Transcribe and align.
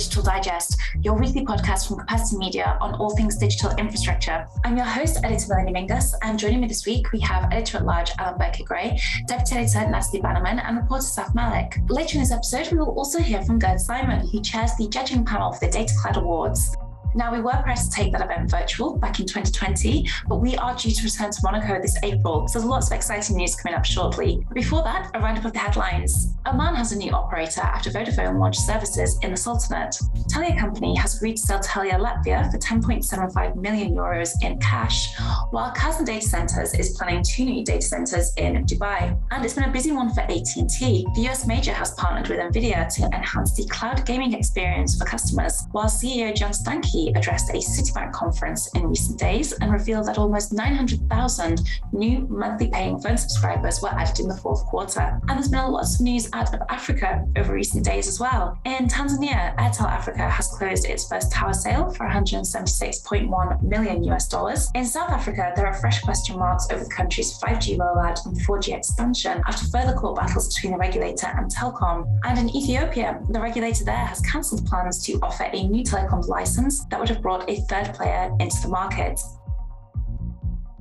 Digital 0.00 0.22
Digest, 0.22 0.78
your 1.02 1.18
weekly 1.18 1.44
podcast 1.44 1.86
from 1.86 1.98
Capacity 1.98 2.38
Media 2.38 2.78
on 2.80 2.94
all 2.94 3.14
things 3.14 3.36
digital 3.36 3.70
infrastructure. 3.72 4.48
I'm 4.64 4.74
your 4.74 4.86
host, 4.86 5.18
Editor 5.22 5.48
Melanie 5.50 5.74
Mingas, 5.74 6.14
and 6.22 6.38
joining 6.38 6.62
me 6.62 6.68
this 6.68 6.86
week, 6.86 7.12
we 7.12 7.20
have 7.20 7.52
Editor 7.52 7.76
at 7.76 7.84
Large 7.84 8.12
Alan 8.18 8.38
Burkitt 8.40 8.64
Gray, 8.64 8.98
Deputy 9.26 9.56
Editor 9.56 9.90
Natalie 9.90 10.22
Bannerman, 10.22 10.58
and 10.60 10.78
reporter 10.78 11.02
Saf 11.02 11.34
Malik. 11.34 11.76
Later 11.90 12.14
in 12.14 12.22
this 12.22 12.32
episode, 12.32 12.72
we 12.72 12.78
will 12.78 12.98
also 12.98 13.18
hear 13.18 13.42
from 13.42 13.58
Gerd 13.58 13.78
Simon, 13.78 14.26
who 14.26 14.40
chairs 14.40 14.70
the 14.78 14.88
judging 14.88 15.22
panel 15.22 15.52
for 15.52 15.66
the 15.66 15.70
Data 15.70 15.92
Cloud 16.00 16.16
Awards. 16.16 16.74
Now, 17.14 17.32
we 17.32 17.40
were 17.40 17.60
pressed 17.64 17.90
to 17.90 17.96
take 17.96 18.12
that 18.12 18.22
event 18.22 18.50
virtual 18.50 18.96
back 18.96 19.18
in 19.18 19.26
2020, 19.26 20.08
but 20.28 20.36
we 20.36 20.56
are 20.56 20.76
due 20.76 20.92
to 20.92 21.02
return 21.02 21.32
to 21.32 21.40
Monaco 21.42 21.80
this 21.82 21.96
April, 22.04 22.46
so 22.46 22.60
there's 22.60 22.70
lots 22.70 22.86
of 22.86 22.92
exciting 22.92 23.36
news 23.36 23.56
coming 23.56 23.76
up 23.76 23.84
shortly. 23.84 24.46
Before 24.52 24.84
that, 24.84 25.10
a 25.14 25.20
roundup 25.20 25.44
of 25.44 25.52
the 25.52 25.58
headlines. 25.58 26.34
Oman 26.46 26.76
has 26.76 26.92
a 26.92 26.96
new 26.96 27.10
operator 27.10 27.62
after 27.62 27.90
Vodafone 27.90 28.38
launched 28.38 28.60
services 28.60 29.18
in 29.22 29.32
the 29.32 29.36
Sultanate. 29.36 29.96
Telia 30.32 30.56
Company 30.58 30.94
has 30.96 31.16
agreed 31.16 31.36
to 31.36 31.42
sell 31.42 31.58
Telia 31.58 31.98
Latvia 31.98 32.50
for 32.50 32.58
10.75 32.58 33.56
million 33.56 33.92
euros 33.92 34.30
in 34.42 34.58
cash, 34.60 35.08
while 35.50 35.72
Khazna 35.72 36.06
Data 36.06 36.26
Centers 36.26 36.74
is 36.74 36.96
planning 36.96 37.24
two 37.24 37.44
new 37.44 37.64
data 37.64 37.82
centers 37.82 38.32
in 38.36 38.64
Dubai. 38.66 39.18
And 39.32 39.44
it's 39.44 39.54
been 39.54 39.64
a 39.64 39.72
busy 39.72 39.90
one 39.90 40.14
for 40.14 40.20
AT&T. 40.20 41.06
The 41.16 41.28
US 41.28 41.44
major 41.46 41.72
has 41.72 41.92
partnered 41.94 42.28
with 42.28 42.38
NVIDIA 42.38 42.88
to 42.94 43.16
enhance 43.16 43.56
the 43.56 43.66
cloud 43.66 44.06
gaming 44.06 44.34
experience 44.34 44.96
for 44.96 45.04
customers, 45.04 45.64
while 45.72 45.86
CEO 45.86 46.34
John 46.34 46.52
Stankey 46.52 46.99
addressed 47.08 47.50
a 47.50 47.54
Citibank 47.54 48.12
conference 48.12 48.68
in 48.74 48.86
recent 48.86 49.18
days 49.18 49.52
and 49.52 49.72
revealed 49.72 50.06
that 50.06 50.18
almost 50.18 50.52
900,000 50.52 51.60
new 51.92 52.26
monthly 52.28 52.68
paying 52.68 53.00
phone 53.00 53.16
subscribers 53.16 53.80
were 53.82 53.88
added 53.90 54.20
in 54.20 54.28
the 54.28 54.36
fourth 54.36 54.64
quarter. 54.66 55.20
And 55.28 55.30
there's 55.30 55.48
been 55.48 55.60
a 55.60 55.68
lot 55.68 55.84
of 55.84 56.00
news 56.00 56.28
out 56.32 56.54
of 56.54 56.60
Africa 56.68 57.24
over 57.36 57.52
recent 57.52 57.84
days 57.84 58.08
as 58.08 58.20
well. 58.20 58.58
In 58.64 58.88
Tanzania, 58.88 59.56
Airtel 59.56 59.86
Africa 59.86 60.28
has 60.28 60.48
closed 60.48 60.86
its 60.86 61.08
first 61.08 61.32
tower 61.32 61.52
sale 61.52 61.90
for 61.90 62.06
176.1 62.06 63.62
million 63.62 64.04
US 64.04 64.28
dollars. 64.28 64.70
In 64.74 64.84
South 64.84 65.10
Africa, 65.10 65.52
there 65.56 65.66
are 65.66 65.74
fresh 65.74 66.00
question 66.02 66.38
marks 66.38 66.68
over 66.70 66.84
the 66.84 66.90
country's 66.90 67.38
5G 67.40 67.78
rollout 67.78 68.24
and 68.26 68.36
4G 68.40 68.76
expansion 68.76 69.42
after 69.46 69.66
further 69.66 69.94
court 69.94 70.16
battles 70.16 70.54
between 70.54 70.72
the 70.72 70.78
regulator 70.78 71.26
and 71.26 71.50
Telkom. 71.50 72.06
And 72.24 72.38
in 72.38 72.54
Ethiopia, 72.54 73.20
the 73.30 73.40
regulator 73.40 73.84
there 73.84 74.06
has 74.06 74.20
cancelled 74.20 74.66
plans 74.66 75.02
to 75.06 75.18
offer 75.22 75.48
a 75.52 75.66
new 75.66 75.84
telecoms 75.84 76.28
license 76.28 76.84
that 76.90 77.00
would 77.00 77.08
have 77.08 77.22
brought 77.22 77.48
a 77.48 77.56
third 77.62 77.94
player 77.94 78.30
into 78.40 78.60
the 78.62 78.68
market. 78.68 79.18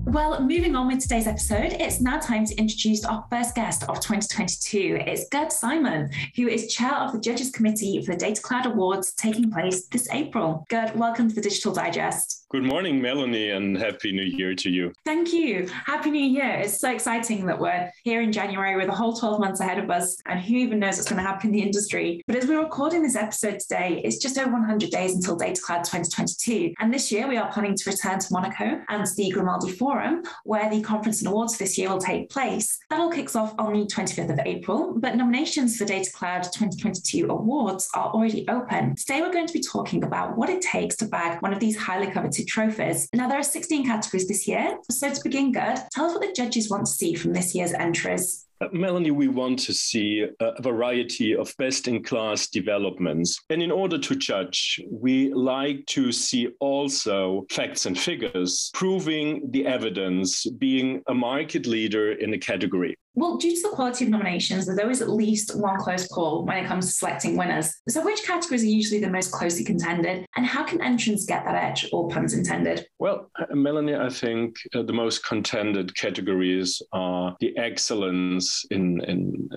Well, 0.05 0.41
moving 0.41 0.75
on 0.75 0.87
with 0.87 1.01
today's 1.01 1.27
episode, 1.27 1.73
it's 1.73 2.01
now 2.01 2.19
time 2.19 2.43
to 2.45 2.55
introduce 2.55 3.05
our 3.05 3.23
first 3.29 3.53
guest 3.53 3.83
of 3.83 3.99
2022. 3.99 4.97
It's 5.05 5.29
Gerd 5.29 5.51
Simon, 5.51 6.09
who 6.35 6.47
is 6.47 6.73
chair 6.73 6.95
of 6.95 7.11
the 7.11 7.19
Judges 7.19 7.51
Committee 7.51 8.01
for 8.03 8.13
the 8.13 8.17
Data 8.17 8.41
Cloud 8.41 8.65
Awards 8.65 9.13
taking 9.13 9.51
place 9.51 9.85
this 9.87 10.09
April. 10.11 10.65
Gerd, 10.69 10.95
welcome 10.95 11.29
to 11.29 11.35
the 11.35 11.41
Digital 11.41 11.73
Digest. 11.73 12.38
Good 12.51 12.63
morning, 12.63 12.99
Melanie, 12.99 13.51
and 13.51 13.77
Happy 13.77 14.11
New 14.11 14.23
Year 14.23 14.55
to 14.55 14.71
you. 14.71 14.91
Thank 15.05 15.31
you. 15.31 15.67
Happy 15.67 16.09
New 16.09 16.25
Year. 16.25 16.61
It's 16.63 16.79
so 16.79 16.89
exciting 16.89 17.45
that 17.45 17.59
we're 17.59 17.91
here 18.03 18.21
in 18.21 18.31
January 18.31 18.75
with 18.75 18.89
a 18.89 18.95
whole 18.95 19.13
12 19.13 19.39
months 19.39 19.59
ahead 19.59 19.77
of 19.77 19.91
us, 19.91 20.19
and 20.25 20.39
who 20.39 20.55
even 20.55 20.79
knows 20.79 20.97
what's 20.97 21.07
going 21.07 21.21
to 21.21 21.29
happen 21.29 21.49
in 21.49 21.51
the 21.53 21.61
industry. 21.61 22.23
But 22.25 22.37
as 22.37 22.47
we're 22.47 22.63
recording 22.63 23.03
this 23.03 23.15
episode 23.15 23.59
today, 23.59 24.01
it's 24.03 24.17
just 24.17 24.39
over 24.39 24.51
100 24.51 24.89
days 24.89 25.13
until 25.13 25.35
Data 25.35 25.61
Cloud 25.63 25.83
2022. 25.83 26.73
And 26.79 26.91
this 26.91 27.11
year, 27.11 27.27
we 27.27 27.37
are 27.37 27.51
planning 27.51 27.75
to 27.75 27.89
return 27.91 28.17
to 28.17 28.27
Monaco 28.31 28.81
and 28.89 29.05
the 29.15 29.29
Grimaldi 29.29 29.71
Forum, 29.73 30.23
where 30.43 30.71
the 30.71 30.81
conference 30.81 31.21
and 31.21 31.27
awards 31.27 31.55
this 31.59 31.77
year 31.77 31.89
will 31.89 31.99
take 31.99 32.31
place. 32.31 32.79
That 32.89 32.99
all 32.99 33.11
kicks 33.11 33.35
off 33.35 33.53
on 33.59 33.73
the 33.73 33.85
25th 33.85 34.33
of 34.33 34.39
April, 34.47 34.95
but 34.97 35.15
nominations 35.15 35.77
for 35.77 35.85
Data 35.85 36.09
Cloud 36.11 36.45
2022 36.45 37.27
awards 37.29 37.87
are 37.93 38.09
already 38.09 38.49
open. 38.49 38.95
Today, 38.95 39.21
we're 39.21 39.31
going 39.31 39.45
to 39.45 39.53
be 39.53 39.61
talking 39.61 40.03
about 40.03 40.35
what 40.35 40.49
it 40.49 40.63
takes 40.63 40.95
to 40.95 41.05
bag 41.05 41.43
one 41.43 41.53
of 41.53 41.59
these 41.59 41.77
highly 41.77 42.09
coveted 42.09 42.38
trophies. 42.45 43.07
Now, 43.13 43.27
there 43.27 43.39
are 43.39 43.43
16 43.43 43.85
categories 43.85 44.27
this 44.27 44.47
year. 44.47 44.77
So, 44.91 45.13
to 45.13 45.23
begin, 45.23 45.51
Gerd, 45.51 45.79
tell 45.91 46.05
us 46.05 46.13
what 46.13 46.21
the 46.21 46.33
judges 46.33 46.69
want 46.69 46.85
to 46.85 46.91
see 46.91 47.13
from 47.13 47.33
this 47.33 47.55
year's 47.55 47.73
entries. 47.73 48.45
Uh, 48.61 48.67
Melanie, 48.73 49.11
we 49.11 49.29
want 49.29 49.57
to 49.57 49.73
see 49.73 50.25
a 50.41 50.61
variety 50.61 51.33
of 51.33 51.53
best 51.57 51.87
in 51.87 52.03
class 52.03 52.47
developments. 52.47 53.39
And 53.49 53.63
in 53.63 53.71
order 53.71 53.97
to 53.97 54.15
judge, 54.15 54.81
we 54.91 55.33
like 55.33 55.85
to 55.87 56.11
see 56.11 56.49
also 56.59 57.45
facts 57.49 57.85
and 57.85 57.97
figures 57.97 58.69
proving 58.73 59.49
the 59.51 59.65
evidence, 59.65 60.45
being 60.57 61.01
a 61.07 61.13
market 61.13 61.67
leader 61.67 62.11
in 62.11 62.33
a 62.33 62.37
category. 62.37 62.97
Well, 63.19 63.35
due 63.35 63.53
to 63.53 63.61
the 63.63 63.75
quality 63.75 64.05
of 64.05 64.11
nominations, 64.11 64.65
there's 64.65 64.79
always 64.79 65.01
at 65.01 65.09
least 65.09 65.53
one 65.53 65.77
close 65.77 66.07
call 66.07 66.45
when 66.45 66.57
it 66.57 66.67
comes 66.67 66.85
to 66.87 66.93
selecting 66.93 67.35
winners. 67.35 67.75
So, 67.89 68.03
which 68.03 68.23
categories 68.23 68.63
are 68.63 68.67
usually 68.67 69.01
the 69.01 69.09
most 69.09 69.33
closely 69.33 69.65
contended, 69.65 70.25
and 70.37 70.45
how 70.45 70.63
can 70.63 70.81
entrants 70.81 71.25
get 71.25 71.43
that 71.43 71.55
edge, 71.55 71.89
all 71.91 72.09
puns 72.09 72.33
intended? 72.33 72.85
Well, 72.97 73.29
uh, 73.37 73.53
Melanie, 73.53 73.95
I 73.95 74.07
think 74.07 74.55
uh, 74.73 74.83
the 74.83 74.93
most 74.93 75.25
contended 75.25 75.93
categories 75.97 76.81
are 76.93 77.35
the 77.41 77.57
excellence 77.57 78.65
in, 78.71 79.01
in 79.03 79.49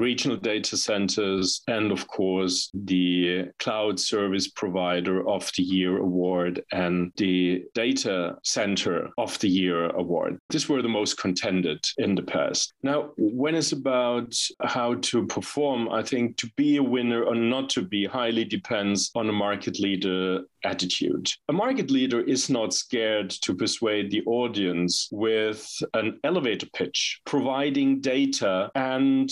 regional 0.00 0.36
data 0.36 0.76
centers, 0.76 1.62
and 1.68 1.92
of 1.92 2.06
course, 2.06 2.70
the 2.74 3.46
Cloud 3.58 3.98
Service 3.98 4.48
Provider 4.48 5.26
of 5.28 5.50
the 5.56 5.62
Year 5.62 5.98
award 5.98 6.62
and 6.72 7.12
the 7.16 7.64
Data 7.74 8.36
Center 8.42 9.10
of 9.18 9.38
the 9.40 9.48
Year 9.48 9.90
award. 9.90 10.38
These 10.50 10.68
were 10.68 10.82
the 10.82 10.88
most 10.88 11.18
contended 11.18 11.84
in 11.98 12.14
the 12.14 12.22
past. 12.22 12.74
Now, 12.82 13.10
when 13.16 13.54
it's 13.54 13.72
about 13.72 14.34
how 14.62 14.94
to 14.94 15.26
perform, 15.26 15.88
I 15.88 16.02
think 16.02 16.36
to 16.38 16.50
be 16.56 16.76
a 16.76 16.82
winner 16.82 17.22
or 17.22 17.34
not 17.34 17.68
to 17.70 17.82
be 17.82 18.04
highly 18.04 18.44
depends 18.44 19.10
on 19.14 19.28
a 19.28 19.32
market 19.32 19.78
leader 19.80 20.40
attitude. 20.64 21.30
A 21.48 21.52
market 21.52 21.90
leader 21.90 22.20
is 22.20 22.48
not 22.48 22.72
scared 22.72 23.30
to 23.30 23.54
persuade 23.54 24.10
the 24.10 24.22
audience 24.26 25.08
with 25.12 25.66
an 25.92 26.18
elevator 26.24 26.66
pitch, 26.74 27.20
providing 27.26 28.00
data 28.00 28.70
and 28.74 29.30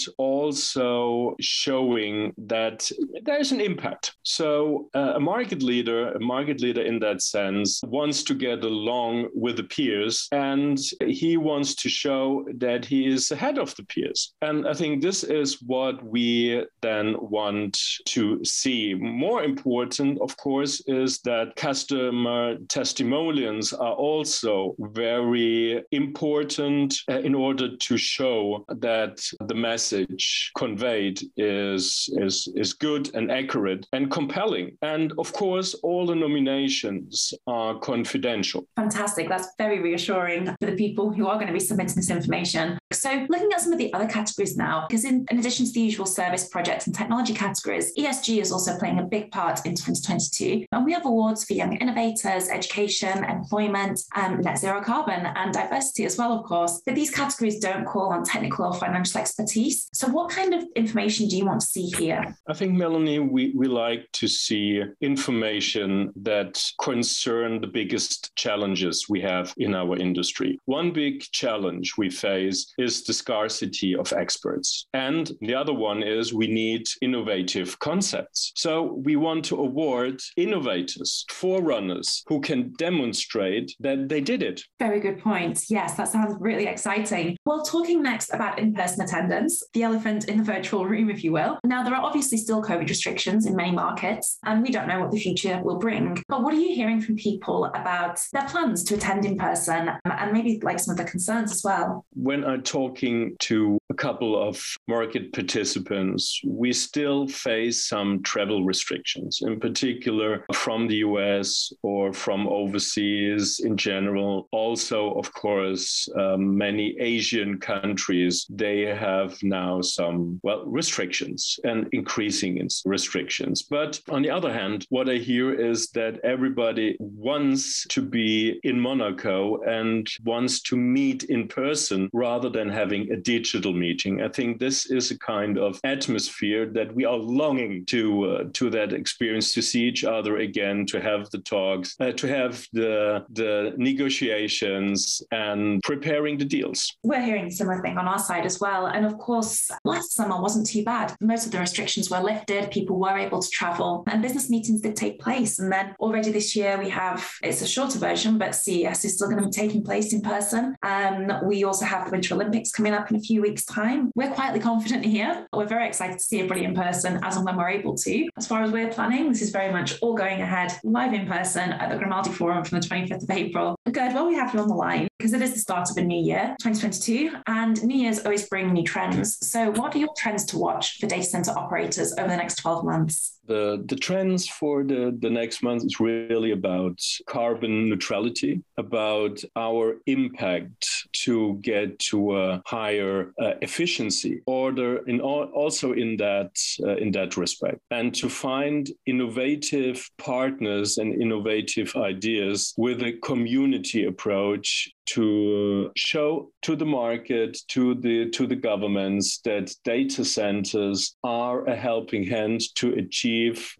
also 0.52 1.34
showing 1.40 2.34
that 2.36 2.90
there's 3.22 3.52
an 3.52 3.60
impact. 3.60 4.14
So 4.22 4.88
uh, 4.94 5.14
a 5.16 5.20
market 5.20 5.62
leader, 5.62 6.12
a 6.12 6.20
market 6.20 6.60
leader 6.60 6.82
in 6.82 6.98
that 7.00 7.22
sense, 7.22 7.80
wants 7.86 8.22
to 8.24 8.34
get 8.34 8.62
along 8.62 9.28
with 9.34 9.56
the 9.56 9.64
peers 9.64 10.28
and 10.32 10.78
he 11.06 11.38
wants 11.38 11.74
to 11.76 11.88
show 11.88 12.44
that 12.58 12.84
he 12.84 13.06
is 13.06 13.30
ahead 13.30 13.58
of 13.58 13.74
the 13.76 13.84
peers. 13.84 14.34
And 14.42 14.68
I 14.68 14.74
think 14.74 15.00
this 15.00 15.24
is 15.24 15.62
what 15.62 16.04
we 16.04 16.66
then 16.82 17.16
want 17.18 17.78
to 18.08 18.44
see. 18.44 18.94
More 18.94 19.42
important, 19.42 20.20
of 20.20 20.36
course, 20.36 20.82
is 20.86 21.20
that 21.20 21.56
customer 21.56 22.56
testimonials 22.68 23.72
are 23.72 23.94
also 23.94 24.74
very 24.78 25.82
important 25.92 26.94
uh, 27.10 27.20
in 27.20 27.34
order 27.34 27.76
to 27.76 27.96
show 27.96 28.64
that 28.68 29.16
the 29.48 29.54
message 29.54 30.41
conveyed 30.56 31.20
is, 31.36 32.08
is, 32.14 32.48
is 32.56 32.72
good 32.72 33.14
and 33.14 33.30
accurate 33.30 33.86
and 33.92 34.10
compelling. 34.10 34.76
And 34.82 35.12
of 35.18 35.32
course, 35.32 35.74
all 35.82 36.06
the 36.06 36.14
nominations 36.14 37.34
are 37.46 37.78
confidential. 37.78 38.66
Fantastic. 38.76 39.28
That's 39.28 39.48
very 39.58 39.80
reassuring 39.80 40.46
for 40.46 40.66
the 40.66 40.76
people 40.76 41.12
who 41.12 41.26
are 41.26 41.34
going 41.34 41.48
to 41.48 41.52
be 41.52 41.60
submitting 41.60 41.96
this 41.96 42.10
information. 42.10 42.78
So, 42.92 43.26
looking 43.28 43.50
at 43.52 43.60
some 43.60 43.72
of 43.72 43.78
the 43.78 43.92
other 43.94 44.06
categories 44.06 44.56
now, 44.56 44.86
because 44.88 45.04
in, 45.04 45.26
in 45.30 45.38
addition 45.38 45.66
to 45.66 45.72
the 45.72 45.80
usual 45.80 46.06
service 46.06 46.48
projects 46.48 46.86
and 46.86 46.94
technology 46.94 47.34
categories, 47.34 47.92
ESG 47.98 48.40
is 48.40 48.52
also 48.52 48.78
playing 48.78 48.98
a 48.98 49.04
big 49.04 49.30
part 49.30 49.64
in 49.64 49.74
2022. 49.74 50.66
And 50.72 50.84
we 50.84 50.92
have 50.92 51.06
awards 51.06 51.44
for 51.44 51.54
young 51.54 51.76
innovators, 51.76 52.48
education, 52.48 53.24
employment, 53.24 54.00
um, 54.14 54.40
net 54.40 54.58
zero 54.58 54.82
carbon, 54.82 55.26
and 55.26 55.52
diversity 55.52 56.04
as 56.04 56.18
well, 56.18 56.32
of 56.32 56.44
course. 56.44 56.82
But 56.84 56.94
these 56.94 57.10
categories 57.10 57.58
don't 57.58 57.86
call 57.86 58.12
on 58.12 58.24
technical 58.24 58.66
or 58.66 58.74
financial 58.74 59.20
expertise. 59.20 59.88
So, 59.92 60.08
what 60.08 60.21
kind 60.28 60.54
of 60.54 60.64
information 60.76 61.28
do 61.28 61.36
you 61.36 61.44
want 61.44 61.60
to 61.60 61.66
see 61.66 61.86
here? 61.98 62.36
I 62.48 62.54
think, 62.54 62.74
Melanie, 62.74 63.18
we, 63.18 63.52
we 63.54 63.66
like 63.66 64.10
to 64.12 64.28
see 64.28 64.82
information 65.00 66.12
that 66.16 66.62
concern 66.80 67.60
the 67.60 67.66
biggest 67.66 68.34
challenges 68.36 69.06
we 69.08 69.20
have 69.20 69.54
in 69.56 69.74
our 69.74 69.96
industry. 69.96 70.58
One 70.64 70.92
big 70.92 71.20
challenge 71.32 71.94
we 71.96 72.10
face 72.10 72.72
is 72.78 73.04
the 73.04 73.12
scarcity 73.12 73.94
of 73.94 74.12
experts. 74.12 74.86
And 74.92 75.30
the 75.40 75.54
other 75.54 75.74
one 75.74 76.02
is 76.02 76.34
we 76.34 76.46
need 76.46 76.86
innovative 77.00 77.78
concepts. 77.78 78.52
So 78.56 79.00
we 79.04 79.16
want 79.16 79.44
to 79.46 79.56
award 79.56 80.20
innovators, 80.36 81.24
forerunners 81.30 82.22
who 82.26 82.40
can 82.40 82.72
demonstrate 82.72 83.74
that 83.80 84.08
they 84.08 84.20
did 84.20 84.42
it. 84.42 84.62
Very 84.78 85.00
good 85.00 85.18
point. 85.18 85.64
Yes, 85.68 85.96
that 85.96 86.08
sounds 86.08 86.36
really 86.40 86.66
exciting. 86.66 87.36
Well, 87.44 87.62
talking 87.62 88.02
next 88.02 88.32
about 88.32 88.58
in 88.58 88.74
person 88.74 89.02
attendance, 89.02 89.62
the 89.72 89.82
elephant 89.82 90.11
in 90.20 90.38
the 90.38 90.44
virtual 90.44 90.86
room, 90.86 91.10
if 91.10 91.24
you 91.24 91.32
will. 91.32 91.58
Now, 91.64 91.82
there 91.82 91.94
are 91.94 92.02
obviously 92.02 92.38
still 92.38 92.62
COVID 92.62 92.88
restrictions 92.88 93.46
in 93.46 93.56
many 93.56 93.72
markets, 93.72 94.38
and 94.44 94.62
we 94.62 94.70
don't 94.70 94.88
know 94.88 95.00
what 95.00 95.10
the 95.10 95.18
future 95.18 95.60
will 95.62 95.78
bring. 95.78 96.22
But 96.28 96.42
what 96.42 96.54
are 96.54 96.58
you 96.58 96.74
hearing 96.74 97.00
from 97.00 97.16
people 97.16 97.66
about 97.66 98.20
their 98.32 98.46
plans 98.46 98.84
to 98.84 98.94
attend 98.94 99.24
in 99.24 99.36
person 99.36 99.90
and 100.04 100.32
maybe 100.32 100.60
like 100.62 100.78
some 100.78 100.92
of 100.92 100.98
the 100.98 101.10
concerns 101.10 101.52
as 101.52 101.62
well? 101.64 102.04
When 102.14 102.44
I'm 102.44 102.62
talking 102.62 103.36
to 103.40 103.78
a 103.90 103.94
couple 103.94 104.40
of 104.48 104.62
market 104.88 105.32
participants, 105.32 106.40
we 106.46 106.72
still 106.72 107.28
face 107.28 107.88
some 107.88 108.22
travel 108.22 108.64
restrictions, 108.64 109.40
in 109.42 109.60
particular 109.60 110.44
from 110.54 110.88
the 110.88 110.96
US 110.96 111.72
or 111.82 112.12
from 112.12 112.46
overseas 112.46 113.60
in 113.64 113.76
general. 113.76 114.48
Also, 114.52 115.12
of 115.14 115.32
course, 115.32 116.08
um, 116.18 116.56
many 116.56 116.96
Asian 116.98 117.58
countries, 117.58 118.46
they 118.50 118.80
have 118.82 119.36
now 119.42 119.80
some, 119.80 120.01
well, 120.42 120.64
restrictions 120.66 121.58
and 121.64 121.88
increasing 121.92 122.52
restrictions. 122.84 123.62
But 123.62 124.00
on 124.08 124.22
the 124.22 124.30
other 124.30 124.52
hand, 124.52 124.86
what 124.90 125.08
I 125.08 125.16
hear 125.16 125.52
is 125.52 125.88
that 125.90 126.20
everybody 126.24 126.96
wants 126.98 127.86
to 127.88 128.02
be 128.02 128.60
in 128.62 128.78
Monaco 128.78 129.62
and 129.62 130.06
wants 130.24 130.60
to 130.62 130.76
meet 130.76 131.24
in 131.24 131.48
person 131.48 132.10
rather 132.12 132.50
than 132.50 132.68
having 132.68 133.10
a 133.10 133.16
digital 133.16 133.72
meeting. 133.72 134.22
I 134.22 134.28
think 134.28 134.58
this 134.58 134.86
is 134.90 135.10
a 135.10 135.18
kind 135.18 135.58
of 135.58 135.80
atmosphere 135.84 136.66
that 136.66 136.94
we 136.94 137.04
are 137.04 137.16
longing 137.16 137.84
to 137.86 138.02
uh, 138.24 138.44
to 138.54 138.70
that 138.70 138.92
experience 138.92 139.52
to 139.54 139.62
see 139.62 139.82
each 139.82 140.04
other 140.04 140.38
again, 140.38 140.86
to 140.86 141.00
have 141.00 141.30
the 141.30 141.38
talks, 141.38 141.96
uh, 142.00 142.12
to 142.12 142.26
have 142.28 142.66
the 142.72 143.24
the 143.30 143.74
negotiations 143.76 145.22
and 145.30 145.82
preparing 145.82 146.38
the 146.38 146.44
deals. 146.44 146.80
We're 147.02 147.22
hearing 147.22 147.50
similar 147.50 147.80
thing 147.82 147.98
on 147.98 148.06
our 148.08 148.18
side 148.18 148.44
as 148.44 148.60
well. 148.60 148.86
And 148.86 149.04
of 149.06 149.18
course, 149.18 149.70
last 149.92 150.12
summer 150.12 150.40
wasn't 150.40 150.66
too 150.66 150.84
bad. 150.84 151.14
Most 151.20 151.46
of 151.46 151.52
the 151.52 151.58
restrictions 151.58 152.10
were 152.10 152.20
lifted, 152.20 152.70
people 152.70 152.98
were 152.98 153.16
able 153.16 153.40
to 153.40 153.50
travel, 153.50 154.04
and 154.08 154.22
business 154.22 154.50
meetings 154.50 154.80
did 154.80 154.96
take 154.96 155.20
place. 155.20 155.58
And 155.58 155.70
then 155.70 155.94
already 156.00 156.32
this 156.32 156.56
year 156.56 156.78
we 156.78 156.88
have 156.90 157.28
it's 157.42 157.62
a 157.62 157.66
shorter 157.66 157.98
version, 157.98 158.38
but 158.38 158.54
CES 158.54 159.04
is 159.04 159.14
still 159.14 159.28
going 159.28 159.42
to 159.42 159.48
be 159.48 159.52
taking 159.52 159.82
place 159.82 160.12
in 160.12 160.22
person. 160.22 160.74
Um, 160.82 161.30
we 161.44 161.64
also 161.64 161.84
have 161.84 162.06
the 162.06 162.12
Winter 162.12 162.34
Olympics 162.34 162.70
coming 162.70 162.94
up 162.94 163.10
in 163.10 163.16
a 163.16 163.20
few 163.20 163.42
weeks' 163.42 163.64
time. 163.64 164.10
We're 164.14 164.32
quietly 164.32 164.60
confident 164.60 165.04
here. 165.04 165.46
We're 165.52 165.66
very 165.66 165.86
excited 165.86 166.18
to 166.18 166.24
see 166.24 166.38
everybody 166.38 166.64
in 166.64 166.74
person 166.74 167.20
as 167.22 167.36
and 167.36 167.44
when 167.44 167.56
we're 167.56 167.68
able 167.68 167.94
to. 167.96 168.28
As 168.36 168.46
far 168.46 168.62
as 168.62 168.70
we're 168.70 168.90
planning, 168.90 169.28
this 169.28 169.42
is 169.42 169.50
very 169.50 169.72
much 169.72 170.00
all 170.00 170.14
going 170.14 170.40
ahead 170.40 170.72
live 170.84 171.12
in 171.12 171.26
person 171.26 171.72
at 171.72 171.90
the 171.90 171.96
Grimaldi 171.96 172.30
Forum 172.30 172.64
from 172.64 172.80
the 172.80 172.86
25th 172.86 173.24
of 173.24 173.30
April. 173.30 173.76
Good, 173.90 174.14
well, 174.14 174.26
we 174.26 174.34
have 174.34 174.54
you 174.54 174.60
on 174.60 174.68
the 174.68 174.74
line 174.74 175.08
because 175.18 175.32
it 175.32 175.42
is 175.42 175.52
the 175.52 175.60
start 175.60 175.90
of 175.90 175.96
a 175.96 176.02
new 176.02 176.20
year, 176.20 176.56
2022, 176.60 177.36
and 177.46 177.82
New 177.84 177.96
Year's 177.96 178.20
always 178.20 178.48
bring 178.48 178.72
new 178.72 178.84
trends. 178.84 179.38
So, 179.46 179.70
what 179.82 179.94
are 179.96 179.98
your 179.98 180.14
trends 180.16 180.44
to 180.46 180.58
watch 180.58 180.98
for 180.98 181.06
data 181.06 181.24
center 181.24 181.50
operators 181.50 182.14
over 182.16 182.28
the 182.28 182.36
next 182.36 182.56
12 182.56 182.84
months? 182.84 183.40
The, 183.46 183.82
the 183.86 183.96
trends 183.96 184.46
for 184.46 184.84
the, 184.84 185.16
the 185.18 185.30
next 185.30 185.62
month 185.62 185.84
is 185.84 185.98
really 185.98 186.52
about 186.52 187.00
carbon 187.26 187.88
neutrality, 187.88 188.62
about 188.78 189.42
our 189.56 189.96
impact 190.06 191.08
to 191.24 191.58
get 191.62 191.98
to 191.98 192.38
a 192.38 192.62
higher 192.66 193.32
uh, 193.40 193.54
efficiency 193.62 194.40
order 194.46 194.98
in 195.08 195.20
also 195.20 195.92
in 195.92 196.16
that 196.18 196.52
uh, 196.82 196.96
in 196.96 197.12
that 197.12 197.36
respect 197.36 197.78
and 197.90 198.14
to 198.14 198.28
find 198.28 198.90
innovative 199.06 200.08
partners 200.18 200.98
and 200.98 201.20
innovative 201.20 201.94
ideas 201.96 202.74
with 202.76 203.02
a 203.02 203.12
community 203.22 204.04
approach 204.04 204.90
to 205.04 205.90
show 205.96 206.50
to 206.62 206.76
the 206.76 206.86
market, 206.86 207.58
to 207.68 207.94
the 207.96 208.30
to 208.30 208.46
the 208.46 208.56
governments 208.56 209.40
that 209.44 209.74
data 209.84 210.24
centers 210.24 211.16
are 211.24 211.64
a 211.66 211.74
helping 211.74 212.24
hand 212.24 212.60
to 212.76 212.92
achieve 212.94 213.31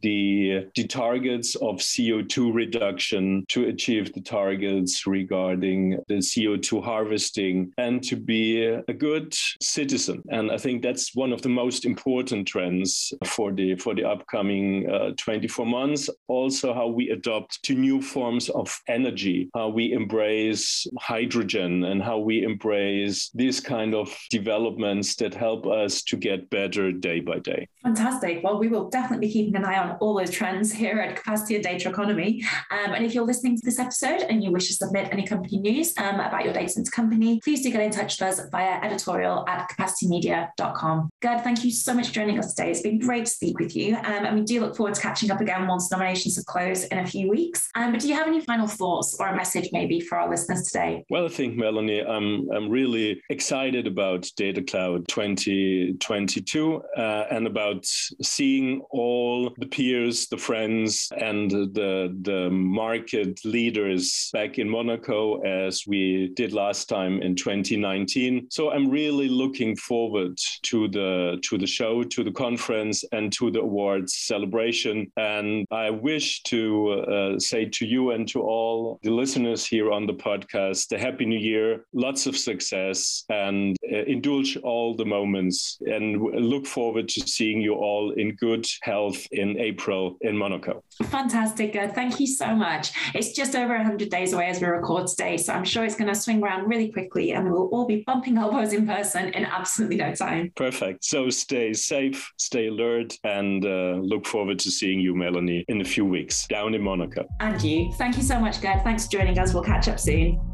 the 0.02 0.66
the 0.74 0.86
targets 0.86 1.54
of 1.56 1.76
CO2 1.76 2.54
reduction, 2.54 3.44
to 3.48 3.66
achieve 3.66 4.12
the 4.12 4.20
targets 4.20 5.06
regarding 5.06 5.98
the 6.08 6.20
CO2 6.30 6.82
harvesting, 6.82 7.72
and 7.78 8.02
to 8.04 8.16
be 8.16 8.64
a 8.64 8.92
good 8.92 9.34
citizen. 9.60 10.22
And 10.30 10.50
I 10.50 10.58
think 10.58 10.82
that's 10.82 11.14
one 11.14 11.32
of 11.32 11.42
the 11.42 11.48
most 11.48 11.84
important 11.84 12.48
trends 12.48 13.12
for 13.24 13.52
the 13.52 13.76
for 13.76 13.94
the 13.94 14.04
upcoming 14.04 14.90
uh, 14.90 15.12
24 15.16 15.66
months. 15.66 16.10
Also, 16.28 16.74
how 16.74 16.86
we 16.86 17.10
adopt 17.10 17.62
to 17.64 17.74
new 17.74 18.00
forms 18.00 18.48
of 18.50 18.68
energy, 18.88 19.50
how 19.54 19.68
we 19.68 19.92
embrace 19.92 20.86
hydrogen 20.98 21.84
and 21.84 22.02
how 22.02 22.18
we 22.18 22.42
embrace 22.42 23.30
these 23.34 23.60
kind 23.60 23.94
of 23.94 24.16
developments 24.30 25.14
that 25.16 25.34
help 25.34 25.66
us 25.66 26.02
to 26.02 26.16
get 26.16 26.50
better 26.50 26.92
day 26.92 27.20
by 27.20 27.38
day. 27.38 27.68
Fantastic. 27.82 28.42
Well, 28.42 28.58
we 28.58 28.68
will 28.68 28.88
definitely 28.88 29.26
be 29.26 29.32
keeping 29.44 29.56
an 29.56 29.64
eye 29.64 29.78
on 29.78 29.96
all 29.98 30.14
those 30.14 30.30
trends 30.30 30.72
here 30.72 30.98
at 31.00 31.16
Capacity 31.16 31.56
and 31.56 31.64
Data 31.64 31.88
Economy. 31.88 32.44
Um, 32.70 32.92
and 32.92 33.04
if 33.04 33.12
you're 33.14 33.24
listening 33.24 33.56
to 33.56 33.64
this 33.64 33.78
episode 33.78 34.22
and 34.22 34.42
you 34.42 34.52
wish 34.52 34.68
to 34.68 34.74
submit 34.74 35.08
any 35.10 35.26
company 35.26 35.58
news 35.58 35.92
um, 35.98 36.20
about 36.20 36.44
your 36.44 36.52
data 36.52 36.68
center 36.68 36.90
company, 36.90 37.40
please 37.42 37.62
do 37.62 37.70
get 37.70 37.80
in 37.80 37.90
touch 37.90 38.20
with 38.20 38.28
us 38.28 38.40
via 38.50 38.80
editorial 38.82 39.44
at 39.48 39.68
capacitymedia.com. 39.70 41.10
Gerd, 41.20 41.42
thank 41.42 41.64
you 41.64 41.72
so 41.72 41.92
much 41.92 42.08
for 42.08 42.14
joining 42.14 42.38
us 42.38 42.54
today. 42.54 42.70
It's 42.70 42.82
been 42.82 43.00
great 43.00 43.26
to 43.26 43.30
speak 43.30 43.58
with 43.58 43.74
you. 43.74 43.96
Um, 43.96 44.26
and 44.26 44.38
we 44.38 44.44
do 44.44 44.60
look 44.60 44.76
forward 44.76 44.94
to 44.94 45.00
catching 45.00 45.30
up 45.30 45.40
again 45.40 45.66
once 45.66 45.90
nominations 45.90 46.36
have 46.36 46.46
closed 46.46 46.92
in 46.92 46.98
a 46.98 47.06
few 47.06 47.28
weeks. 47.28 47.68
Um, 47.74 47.92
but 47.92 48.00
do 48.00 48.08
you 48.08 48.14
have 48.14 48.28
any 48.28 48.40
final 48.40 48.68
thoughts 48.68 49.16
or 49.18 49.26
a 49.26 49.36
message 49.36 49.70
maybe 49.72 50.00
for 50.00 50.18
our 50.18 50.30
listeners 50.30 50.62
today? 50.66 51.04
Well, 51.10 51.24
I 51.24 51.28
think, 51.28 51.56
Melanie, 51.56 52.00
I'm, 52.00 52.48
I'm 52.52 52.68
really 52.68 53.20
excited 53.28 53.88
about 53.88 54.30
Data 54.36 54.62
Cloud 54.62 55.08
2022 55.08 56.82
uh, 56.96 57.00
and 57.30 57.46
about 57.46 57.84
seeing 57.86 58.82
all 58.90 59.31
the 59.58 59.66
peers, 59.66 60.26
the 60.28 60.36
friends, 60.36 61.08
and 61.18 61.50
the, 61.50 62.16
the 62.22 62.50
market 62.50 63.40
leaders 63.44 64.30
back 64.32 64.58
in 64.58 64.68
Monaco 64.68 65.40
as 65.42 65.84
we 65.86 66.32
did 66.34 66.52
last 66.52 66.88
time 66.88 67.22
in 67.22 67.34
2019. 67.34 68.48
So 68.50 68.70
I'm 68.70 68.88
really 68.90 69.28
looking 69.28 69.76
forward 69.76 70.38
to 70.62 70.88
the 70.88 71.38
to 71.42 71.58
the 71.58 71.66
show, 71.66 72.02
to 72.02 72.24
the 72.24 72.32
conference, 72.32 73.04
and 73.12 73.32
to 73.38 73.50
the 73.50 73.60
awards 73.60 74.14
celebration. 74.14 75.10
And 75.16 75.66
I 75.70 75.90
wish 75.90 76.42
to 76.44 76.90
uh, 76.92 77.38
say 77.38 77.66
to 77.66 77.86
you 77.86 78.10
and 78.12 78.28
to 78.28 78.40
all 78.42 78.98
the 79.02 79.10
listeners 79.10 79.66
here 79.66 79.90
on 79.90 80.06
the 80.06 80.14
podcast, 80.14 80.92
a 80.92 80.98
happy 80.98 81.26
new 81.26 81.38
year, 81.38 81.86
lots 81.92 82.26
of 82.26 82.36
success, 82.36 83.24
and 83.28 83.76
uh, 83.92 84.04
indulge 84.04 84.56
all 84.58 84.96
the 84.96 85.04
moments. 85.04 85.78
And 85.86 86.20
look 86.52 86.66
forward 86.66 87.08
to 87.08 87.20
seeing 87.20 87.60
you 87.60 87.74
all 87.74 88.12
in 88.12 88.36
good 88.36 88.66
health 88.82 89.21
in 89.30 89.58
April 89.58 90.16
in 90.20 90.36
Monaco. 90.36 90.82
Fantastic. 91.04 91.76
Uh, 91.76 91.88
thank 91.88 92.20
you 92.20 92.26
so 92.26 92.54
much. 92.54 92.92
It's 93.14 93.32
just 93.32 93.54
over 93.54 93.74
100 93.74 94.10
days 94.10 94.32
away 94.32 94.48
as 94.48 94.60
we 94.60 94.66
record 94.66 95.06
today. 95.06 95.36
So 95.36 95.52
I'm 95.52 95.64
sure 95.64 95.84
it's 95.84 95.96
going 95.96 96.12
to 96.12 96.14
swing 96.14 96.42
around 96.42 96.68
really 96.68 96.90
quickly 96.90 97.32
and 97.32 97.50
we'll 97.50 97.68
all 97.68 97.86
be 97.86 98.02
bumping 98.06 98.36
elbows 98.38 98.72
in 98.72 98.86
person 98.86 99.28
in 99.34 99.44
absolutely 99.44 99.96
no 99.96 100.14
time. 100.14 100.52
Perfect. 100.56 101.04
So 101.04 101.30
stay 101.30 101.72
safe, 101.72 102.30
stay 102.38 102.68
alert, 102.68 103.16
and 103.24 103.64
uh, 103.64 103.98
look 104.02 104.26
forward 104.26 104.58
to 104.60 104.70
seeing 104.70 105.00
you, 105.00 105.14
Melanie, 105.14 105.64
in 105.68 105.80
a 105.80 105.84
few 105.84 106.04
weeks 106.04 106.46
down 106.46 106.74
in 106.74 106.82
Monaco. 106.82 107.26
And 107.40 107.60
you. 107.62 107.92
Thank 107.94 108.16
you 108.16 108.22
so 108.22 108.38
much, 108.38 108.60
Gerd. 108.60 108.82
Thanks 108.82 109.06
for 109.06 109.12
joining 109.12 109.38
us. 109.38 109.54
We'll 109.54 109.62
catch 109.62 109.88
up 109.88 110.00
soon. 110.00 110.51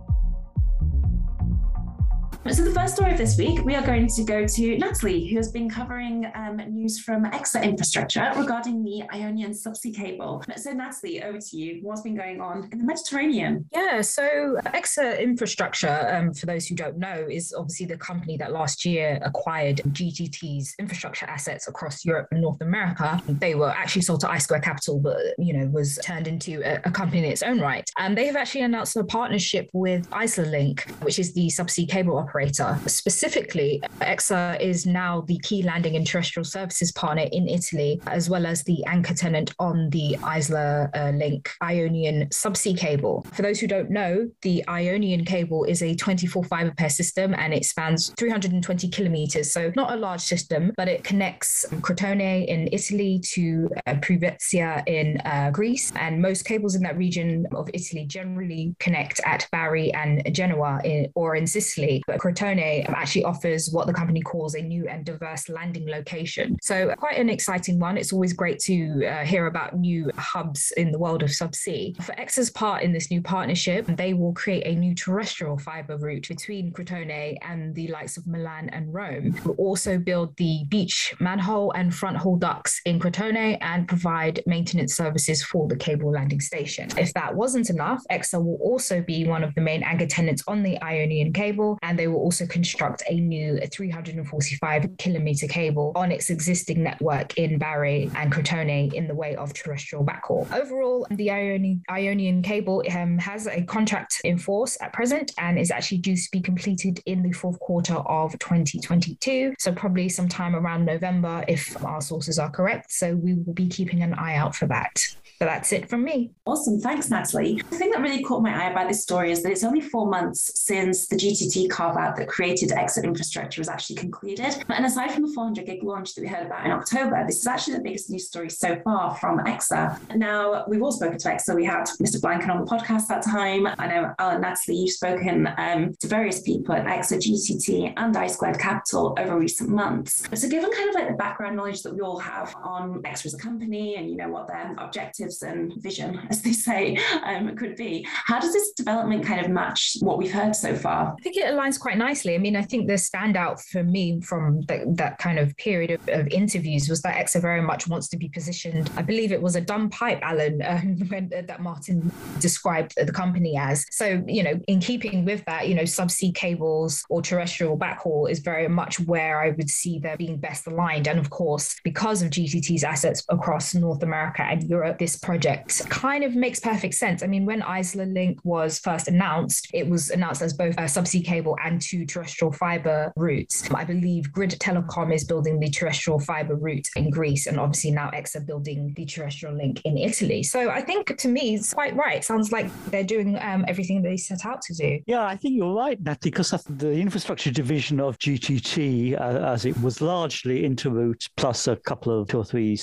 So, 2.50 2.64
the 2.64 2.72
first 2.72 2.94
story 2.94 3.12
of 3.12 3.18
this 3.18 3.36
week, 3.36 3.62
we 3.62 3.74
are 3.74 3.84
going 3.84 4.06
to 4.06 4.24
go 4.24 4.46
to 4.46 4.78
Natalie, 4.78 5.28
who 5.28 5.36
has 5.36 5.52
been 5.52 5.68
covering 5.68 6.32
um, 6.34 6.56
news 6.56 6.98
from 6.98 7.26
EXA 7.26 7.62
Infrastructure 7.62 8.32
regarding 8.36 8.82
the 8.82 9.02
Ionian 9.12 9.50
subsea 9.50 9.94
cable. 9.94 10.42
So, 10.56 10.72
Natalie, 10.72 11.22
over 11.22 11.38
to 11.38 11.56
you. 11.56 11.80
What's 11.82 12.00
been 12.00 12.16
going 12.16 12.40
on 12.40 12.66
in 12.72 12.78
the 12.78 12.84
Mediterranean? 12.84 13.66
Yeah, 13.70 14.00
so 14.00 14.56
EXA 14.64 15.20
Infrastructure, 15.20 16.08
um, 16.10 16.32
for 16.32 16.46
those 16.46 16.66
who 16.66 16.74
don't 16.74 16.96
know, 16.96 17.26
is 17.30 17.52
obviously 17.52 17.84
the 17.84 17.98
company 17.98 18.38
that 18.38 18.50
last 18.50 18.82
year 18.86 19.18
acquired 19.22 19.82
GTT's 19.88 20.74
infrastructure 20.78 21.26
assets 21.26 21.68
across 21.68 22.02
Europe 22.02 22.28
and 22.30 22.40
North 22.40 22.62
America. 22.62 23.22
They 23.28 23.56
were 23.56 23.70
actually 23.70 24.02
sold 24.02 24.20
to 24.20 24.30
I 24.30 24.38
Squared 24.38 24.64
Capital, 24.64 24.98
but 24.98 25.18
you 25.36 25.52
know 25.52 25.66
was 25.66 25.98
turned 26.02 26.26
into 26.26 26.62
a, 26.62 26.80
a 26.86 26.90
company 26.90 27.18
in 27.18 27.24
its 27.26 27.42
own 27.42 27.60
right. 27.60 27.88
And 27.98 28.16
they 28.16 28.24
have 28.24 28.36
actually 28.36 28.62
announced 28.62 28.96
a 28.96 29.04
partnership 29.04 29.68
with 29.74 30.08
Islalink, 30.10 30.88
which 31.02 31.18
is 31.18 31.34
the 31.34 31.48
subsea 31.48 31.86
cable 31.86 32.16
operator 32.16 32.37
operator. 32.38 32.78
Specifically, 32.86 33.82
EXA 34.00 34.60
is 34.60 34.86
now 34.86 35.22
the 35.22 35.38
key 35.42 35.62
landing 35.62 35.96
and 35.96 36.06
terrestrial 36.06 36.44
services 36.44 36.92
partner 36.92 37.26
in 37.32 37.48
Italy, 37.48 38.00
as 38.06 38.30
well 38.30 38.46
as 38.46 38.62
the 38.62 38.84
anchor 38.86 39.14
tenant 39.14 39.52
on 39.58 39.90
the 39.90 40.16
Isla 40.22 40.88
uh, 40.94 41.10
Link 41.10 41.50
Ionian 41.62 42.28
subsea 42.28 42.78
cable. 42.78 43.26
For 43.32 43.42
those 43.42 43.58
who 43.58 43.66
don't 43.66 43.90
know, 43.90 44.28
the 44.42 44.64
Ionian 44.68 45.24
cable 45.24 45.64
is 45.64 45.82
a 45.82 45.94
24 45.96 46.44
fiber 46.44 46.72
pair 46.76 46.90
system 46.90 47.34
and 47.34 47.52
it 47.52 47.64
spans 47.64 48.12
320 48.16 48.88
kilometers. 48.88 49.52
So, 49.52 49.72
not 49.74 49.92
a 49.92 49.96
large 49.96 50.20
system, 50.20 50.72
but 50.76 50.88
it 50.88 51.02
connects 51.02 51.66
Crotone 51.80 52.46
in 52.46 52.68
Italy 52.72 53.20
to 53.32 53.68
uh, 53.86 53.94
Preveza 53.94 54.82
in 54.86 55.20
uh, 55.24 55.50
Greece. 55.50 55.92
And 55.96 56.22
most 56.22 56.44
cables 56.44 56.74
in 56.76 56.82
that 56.82 56.96
region 56.96 57.46
of 57.52 57.68
Italy 57.74 58.04
generally 58.06 58.76
connect 58.78 59.20
at 59.24 59.48
Bari 59.50 59.92
and 59.94 60.22
Genoa 60.34 60.80
in, 60.84 61.10
or 61.14 61.34
in 61.34 61.46
Sicily. 61.46 62.02
Crotone 62.18 62.88
actually 62.88 63.24
offers 63.24 63.70
what 63.70 63.86
the 63.86 63.92
company 63.92 64.20
calls 64.20 64.54
a 64.54 64.62
new 64.62 64.88
and 64.88 65.04
diverse 65.04 65.48
landing 65.48 65.88
location. 65.88 66.56
So, 66.62 66.94
quite 66.96 67.18
an 67.18 67.30
exciting 67.30 67.78
one. 67.78 67.96
It's 67.96 68.12
always 68.12 68.32
great 68.32 68.58
to 68.60 69.06
uh, 69.06 69.24
hear 69.24 69.46
about 69.46 69.76
new 69.76 70.10
hubs 70.16 70.72
in 70.76 70.90
the 70.90 70.98
world 70.98 71.22
of 71.22 71.30
subsea. 71.30 72.00
For 72.02 72.12
EXA's 72.14 72.50
part 72.50 72.82
in 72.82 72.92
this 72.92 73.10
new 73.10 73.22
partnership, 73.22 73.86
they 73.86 74.14
will 74.14 74.32
create 74.32 74.66
a 74.66 74.74
new 74.74 74.94
terrestrial 74.94 75.58
fiber 75.58 75.96
route 75.96 76.28
between 76.28 76.72
Crotone 76.72 77.36
and 77.42 77.74
the 77.74 77.88
likes 77.88 78.16
of 78.16 78.26
Milan 78.26 78.68
and 78.70 78.92
Rome. 78.92 79.38
We'll 79.44 79.54
also 79.56 79.98
build 79.98 80.36
the 80.36 80.64
beach 80.68 81.14
manhole 81.20 81.72
and 81.72 81.94
front 81.94 82.16
haul 82.16 82.36
ducts 82.36 82.80
in 82.84 82.98
Crotone 82.98 83.58
and 83.60 83.86
provide 83.86 84.42
maintenance 84.46 84.94
services 84.94 85.42
for 85.42 85.68
the 85.68 85.76
cable 85.76 86.10
landing 86.10 86.40
station. 86.40 86.88
If 86.98 87.14
that 87.14 87.34
wasn't 87.34 87.70
enough, 87.70 88.02
EXA 88.10 88.44
will 88.44 88.58
also 88.60 89.00
be 89.00 89.26
one 89.26 89.44
of 89.44 89.54
the 89.54 89.60
main 89.60 89.82
anchor 89.82 90.06
tenants 90.06 90.42
on 90.46 90.62
the 90.62 90.82
Ionian 90.82 91.32
cable, 91.32 91.78
and 91.82 91.98
they 91.98 92.07
will 92.08 92.20
also 92.20 92.46
construct 92.46 93.02
a 93.08 93.14
new 93.14 93.58
345 93.58 94.96
kilometer 94.98 95.46
cable 95.46 95.92
on 95.94 96.10
its 96.10 96.30
existing 96.30 96.82
network 96.82 97.36
in 97.38 97.58
Bari 97.58 98.10
and 98.16 98.32
Crotone 98.32 98.92
in 98.92 99.06
the 99.06 99.14
way 99.14 99.36
of 99.36 99.52
terrestrial 99.52 100.04
backhaul. 100.04 100.50
Overall, 100.52 101.06
the 101.10 101.30
Ionian, 101.30 101.82
Ionian 101.90 102.42
cable 102.42 102.82
um, 102.94 103.18
has 103.18 103.46
a 103.46 103.62
contract 103.62 104.20
in 104.24 104.38
force 104.38 104.76
at 104.80 104.92
present 104.92 105.32
and 105.38 105.58
is 105.58 105.70
actually 105.70 105.98
due 105.98 106.16
to 106.16 106.28
be 106.32 106.40
completed 106.40 107.00
in 107.06 107.22
the 107.22 107.32
fourth 107.32 107.58
quarter 107.60 107.94
of 107.94 108.38
2022. 108.38 109.54
So, 109.58 109.72
probably 109.72 110.08
sometime 110.08 110.54
around 110.54 110.84
November 110.84 111.44
if 111.48 111.82
our 111.84 112.00
sources 112.00 112.38
are 112.38 112.50
correct. 112.50 112.92
So, 112.92 113.14
we 113.14 113.34
will 113.34 113.54
be 113.54 113.68
keeping 113.68 114.02
an 114.02 114.14
eye 114.14 114.36
out 114.36 114.54
for 114.54 114.66
that. 114.66 114.98
So 115.38 115.44
that's 115.44 115.72
it 115.72 115.88
from 115.88 116.02
me. 116.02 116.32
Awesome. 116.46 116.80
Thanks, 116.80 117.10
Natalie. 117.10 117.62
The 117.70 117.76
thing 117.76 117.92
that 117.92 118.00
really 118.00 118.24
caught 118.24 118.42
my 118.42 118.64
eye 118.64 118.70
about 118.70 118.88
this 118.88 119.04
story 119.04 119.30
is 119.30 119.44
that 119.44 119.52
it's 119.52 119.62
only 119.62 119.80
four 119.80 120.10
months 120.10 120.50
since 120.60 121.06
the 121.06 121.14
GTT 121.14 121.70
carve 121.70 121.96
out 121.96 122.16
that 122.16 122.26
created 122.26 122.70
EXA 122.70 123.04
infrastructure 123.04 123.60
was 123.60 123.68
actually 123.68 123.96
concluded. 123.96 124.64
And 124.68 124.84
aside 124.84 125.12
from 125.12 125.26
the 125.26 125.32
400 125.32 125.64
gig 125.64 125.84
launch 125.84 126.16
that 126.16 126.22
we 126.22 126.26
heard 126.26 126.46
about 126.46 126.66
in 126.66 126.72
October, 126.72 127.24
this 127.24 127.38
is 127.38 127.46
actually 127.46 127.74
the 127.74 127.82
biggest 127.82 128.10
news 128.10 128.26
story 128.26 128.50
so 128.50 128.80
far 128.82 129.14
from 129.14 129.38
EXA. 129.44 130.16
Now, 130.16 130.64
we've 130.66 130.82
all 130.82 130.90
spoken 130.90 131.18
to 131.18 131.28
EXA. 131.28 131.54
We 131.54 131.64
had 131.64 131.84
Mr. 132.02 132.20
Blanken 132.20 132.48
on 132.48 132.64
the 132.64 132.66
podcast 132.68 133.06
that 133.06 133.22
time. 133.22 133.68
I 133.78 133.86
know, 133.86 134.12
Alan, 134.18 134.40
Natalie, 134.40 134.78
you've 134.78 134.90
spoken 134.90 135.48
um, 135.56 135.94
to 136.00 136.08
various 136.08 136.40
people 136.40 136.74
at 136.74 136.84
EXA, 136.84 137.18
GTT, 137.18 137.94
and 137.96 138.16
I 138.16 138.26
Squared 138.26 138.58
Capital 138.58 139.14
over 139.16 139.38
recent 139.38 139.70
months. 139.70 140.24
So, 140.34 140.48
given 140.48 140.72
kind 140.72 140.88
of 140.88 140.96
like 140.96 141.08
the 141.08 141.14
background 141.14 141.54
knowledge 141.54 141.84
that 141.84 141.94
we 141.94 142.00
all 142.00 142.18
have 142.18 142.56
on 142.56 143.02
EXA 143.02 143.26
as 143.26 143.34
a 143.34 143.38
company 143.38 143.94
and, 143.94 144.10
you 144.10 144.16
know, 144.16 144.28
what 144.28 144.48
their 144.48 144.74
objectives 144.78 145.27
and 145.42 145.72
vision, 145.78 146.20
as 146.30 146.42
they 146.42 146.52
say, 146.52 146.98
um, 147.24 147.54
could 147.56 147.76
be. 147.76 148.06
How 148.08 148.38
does 148.38 148.52
this 148.52 148.72
development 148.72 149.24
kind 149.24 149.44
of 149.44 149.50
match 149.50 149.96
what 150.00 150.18
we've 150.18 150.32
heard 150.32 150.54
so 150.54 150.74
far? 150.74 151.14
I 151.18 151.22
think 151.22 151.36
it 151.36 151.44
aligns 151.44 151.78
quite 151.78 151.98
nicely. 151.98 152.34
I 152.34 152.38
mean, 152.38 152.56
I 152.56 152.62
think 152.62 152.86
the 152.86 152.94
standout 152.94 153.60
for 153.60 153.82
me 153.82 154.20
from 154.20 154.62
the, 154.62 154.84
that 154.96 155.18
kind 155.18 155.38
of 155.38 155.56
period 155.56 155.90
of, 155.90 156.08
of, 156.08 156.28
interviews 156.28 156.88
was 156.88 157.00
that 157.02 157.16
EXA 157.16 157.40
very 157.40 157.62
much 157.62 157.88
wants 157.88 158.08
to 158.08 158.16
be 158.16 158.28
positioned. 158.28 158.90
I 158.96 159.02
believe 159.02 159.32
it 159.32 159.40
was 159.40 159.56
a 159.56 159.60
dumb 159.60 159.88
pipe, 159.90 160.18
Alan, 160.22 160.60
um, 160.66 160.98
when, 161.08 161.30
uh, 161.36 161.42
that 161.46 161.60
Martin 161.60 162.12
described 162.38 162.94
the 162.96 163.12
company 163.12 163.56
as. 163.56 163.86
So, 163.90 164.22
you 164.26 164.42
know, 164.42 164.60
in 164.68 164.80
keeping 164.80 165.24
with 165.24 165.44
that, 165.46 165.68
you 165.68 165.74
know, 165.74 165.82
subsea 165.82 166.34
cables 166.34 167.02
or 167.08 167.22
terrestrial 167.22 167.78
backhaul 167.78 168.30
is 168.30 168.40
very 168.40 168.68
much 168.68 169.00
where 169.00 169.40
I 169.40 169.50
would 169.50 169.70
see 169.70 169.98
them 169.98 170.16
being 170.18 170.38
best 170.38 170.66
aligned. 170.66 171.08
And 171.08 171.18
of 171.18 171.30
course, 171.30 171.76
because 171.84 172.22
of 172.22 172.30
GTT's 172.30 172.84
assets 172.84 173.24
across 173.28 173.74
North 173.74 174.02
America 174.02 174.42
and 174.42 174.62
Europe, 174.62 174.98
this 174.98 175.17
project 175.18 175.88
kind 175.90 176.24
of 176.24 176.34
makes 176.34 176.60
perfect 176.60 176.94
sense. 176.94 177.22
I 177.22 177.26
mean, 177.26 177.44
when 177.46 177.62
Isla 177.62 178.04
Link 178.04 178.38
was 178.44 178.78
first 178.78 179.08
announced, 179.08 179.68
it 179.74 179.88
was 179.88 180.10
announced 180.10 180.42
as 180.42 180.52
both 180.52 180.74
a 180.76 180.82
subsea 180.82 181.24
cable 181.24 181.56
and 181.64 181.80
two 181.80 182.06
terrestrial 182.06 182.52
fiber 182.52 183.12
routes. 183.16 183.68
I 183.72 183.84
believe 183.84 184.32
Grid 184.32 184.50
Telecom 184.50 185.14
is 185.14 185.24
building 185.24 185.60
the 185.60 185.70
terrestrial 185.70 186.20
fiber 186.20 186.54
route 186.54 186.88
in 186.96 187.10
Greece, 187.10 187.46
and 187.46 187.58
obviously 187.58 187.90
now 187.90 188.10
EXA 188.10 188.46
building 188.46 188.92
the 188.96 189.04
terrestrial 189.04 189.54
link 189.54 189.80
in 189.84 189.98
Italy. 189.98 190.42
So 190.42 190.70
I 190.70 190.80
think 190.80 191.16
to 191.18 191.28
me, 191.28 191.54
it's 191.54 191.74
quite 191.74 191.94
right. 191.96 192.18
It 192.18 192.24
sounds 192.24 192.52
like 192.52 192.70
they're 192.86 193.04
doing 193.04 193.38
um, 193.40 193.64
everything 193.68 194.02
they 194.02 194.16
set 194.16 194.44
out 194.46 194.62
to 194.62 194.74
do. 194.74 195.00
Yeah, 195.06 195.24
I 195.24 195.36
think 195.36 195.54
you're 195.56 195.74
right, 195.74 196.00
Natalie, 196.00 196.30
because 196.30 196.50
the 196.50 196.92
infrastructure 196.92 197.50
division 197.50 198.00
of 198.00 198.18
GTT, 198.18 199.18
uh, 199.20 199.52
as 199.52 199.64
it 199.64 199.80
was 199.82 200.00
largely 200.00 200.62
Interroute 200.62 201.28
plus 201.36 201.66
a 201.68 201.76
couple 201.76 202.20
of 202.20 202.28
two 202.28 202.38
or 202.38 202.44
three 202.44 202.76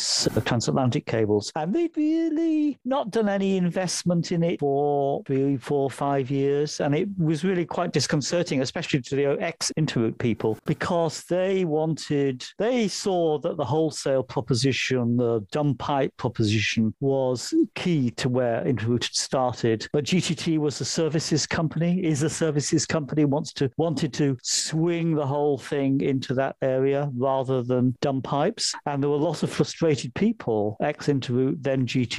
transatlantic 0.46 1.06
cables, 1.06 1.52
and 1.56 1.74
they 1.74 1.88
really 2.30 2.78
not 2.86 3.12
done 3.12 3.30
any 3.30 3.58
investment 3.58 4.32
in 4.32 4.44
it 4.44 4.60
for 4.60 5.24
three, 5.26 5.58
four, 5.58 5.90
five 5.90 6.30
years. 6.30 6.80
And 6.80 6.96
it 6.96 7.08
was 7.18 7.44
really 7.44 7.66
quite 7.66 7.92
disconcerting, 7.92 8.62
especially 8.62 9.02
to 9.02 9.16
the 9.16 9.26
ex 9.42 9.72
Interroute 9.78 10.18
people, 10.18 10.58
because 10.66 11.24
they 11.24 11.66
wanted, 11.66 12.46
they 12.58 12.88
saw 12.88 13.40
that 13.40 13.58
the 13.58 13.66
wholesale 13.66 14.24
proposition, 14.24 15.18
the 15.18 15.46
dumb 15.52 15.76
pipe 15.76 16.16
proposition 16.18 16.94
was 17.00 17.54
key 17.76 18.12
to 18.12 18.30
where 18.30 18.64
Interroute 18.64 19.06
had 19.06 19.16
started. 19.16 19.88
But 19.92 20.06
GTT 20.06 20.58
was 20.58 20.82
a 20.82 20.86
services 20.86 21.46
company, 21.46 22.04
is 22.04 22.24
a 22.24 22.30
services 22.30 22.86
company, 22.86 23.26
wants 23.26 23.54
to 23.54 23.70
wanted 23.78 24.14
to 24.14 24.38
swing 24.42 25.16
the 25.16 25.26
whole 25.26 25.58
thing 25.58 26.02
into 26.02 26.34
that 26.34 26.56
area 26.62 27.10
rather 27.18 27.62
than 27.64 27.96
dumb 28.02 28.22
pipes. 28.22 28.74
And 28.86 29.02
there 29.02 29.10
were 29.10 29.18
lots 29.18 29.44
of 29.44 29.50
frustrated 29.50 30.14
people, 30.14 30.78
ex 30.82 31.08
Interroute, 31.08 31.62
then 31.62 31.86
GTT 31.86 32.15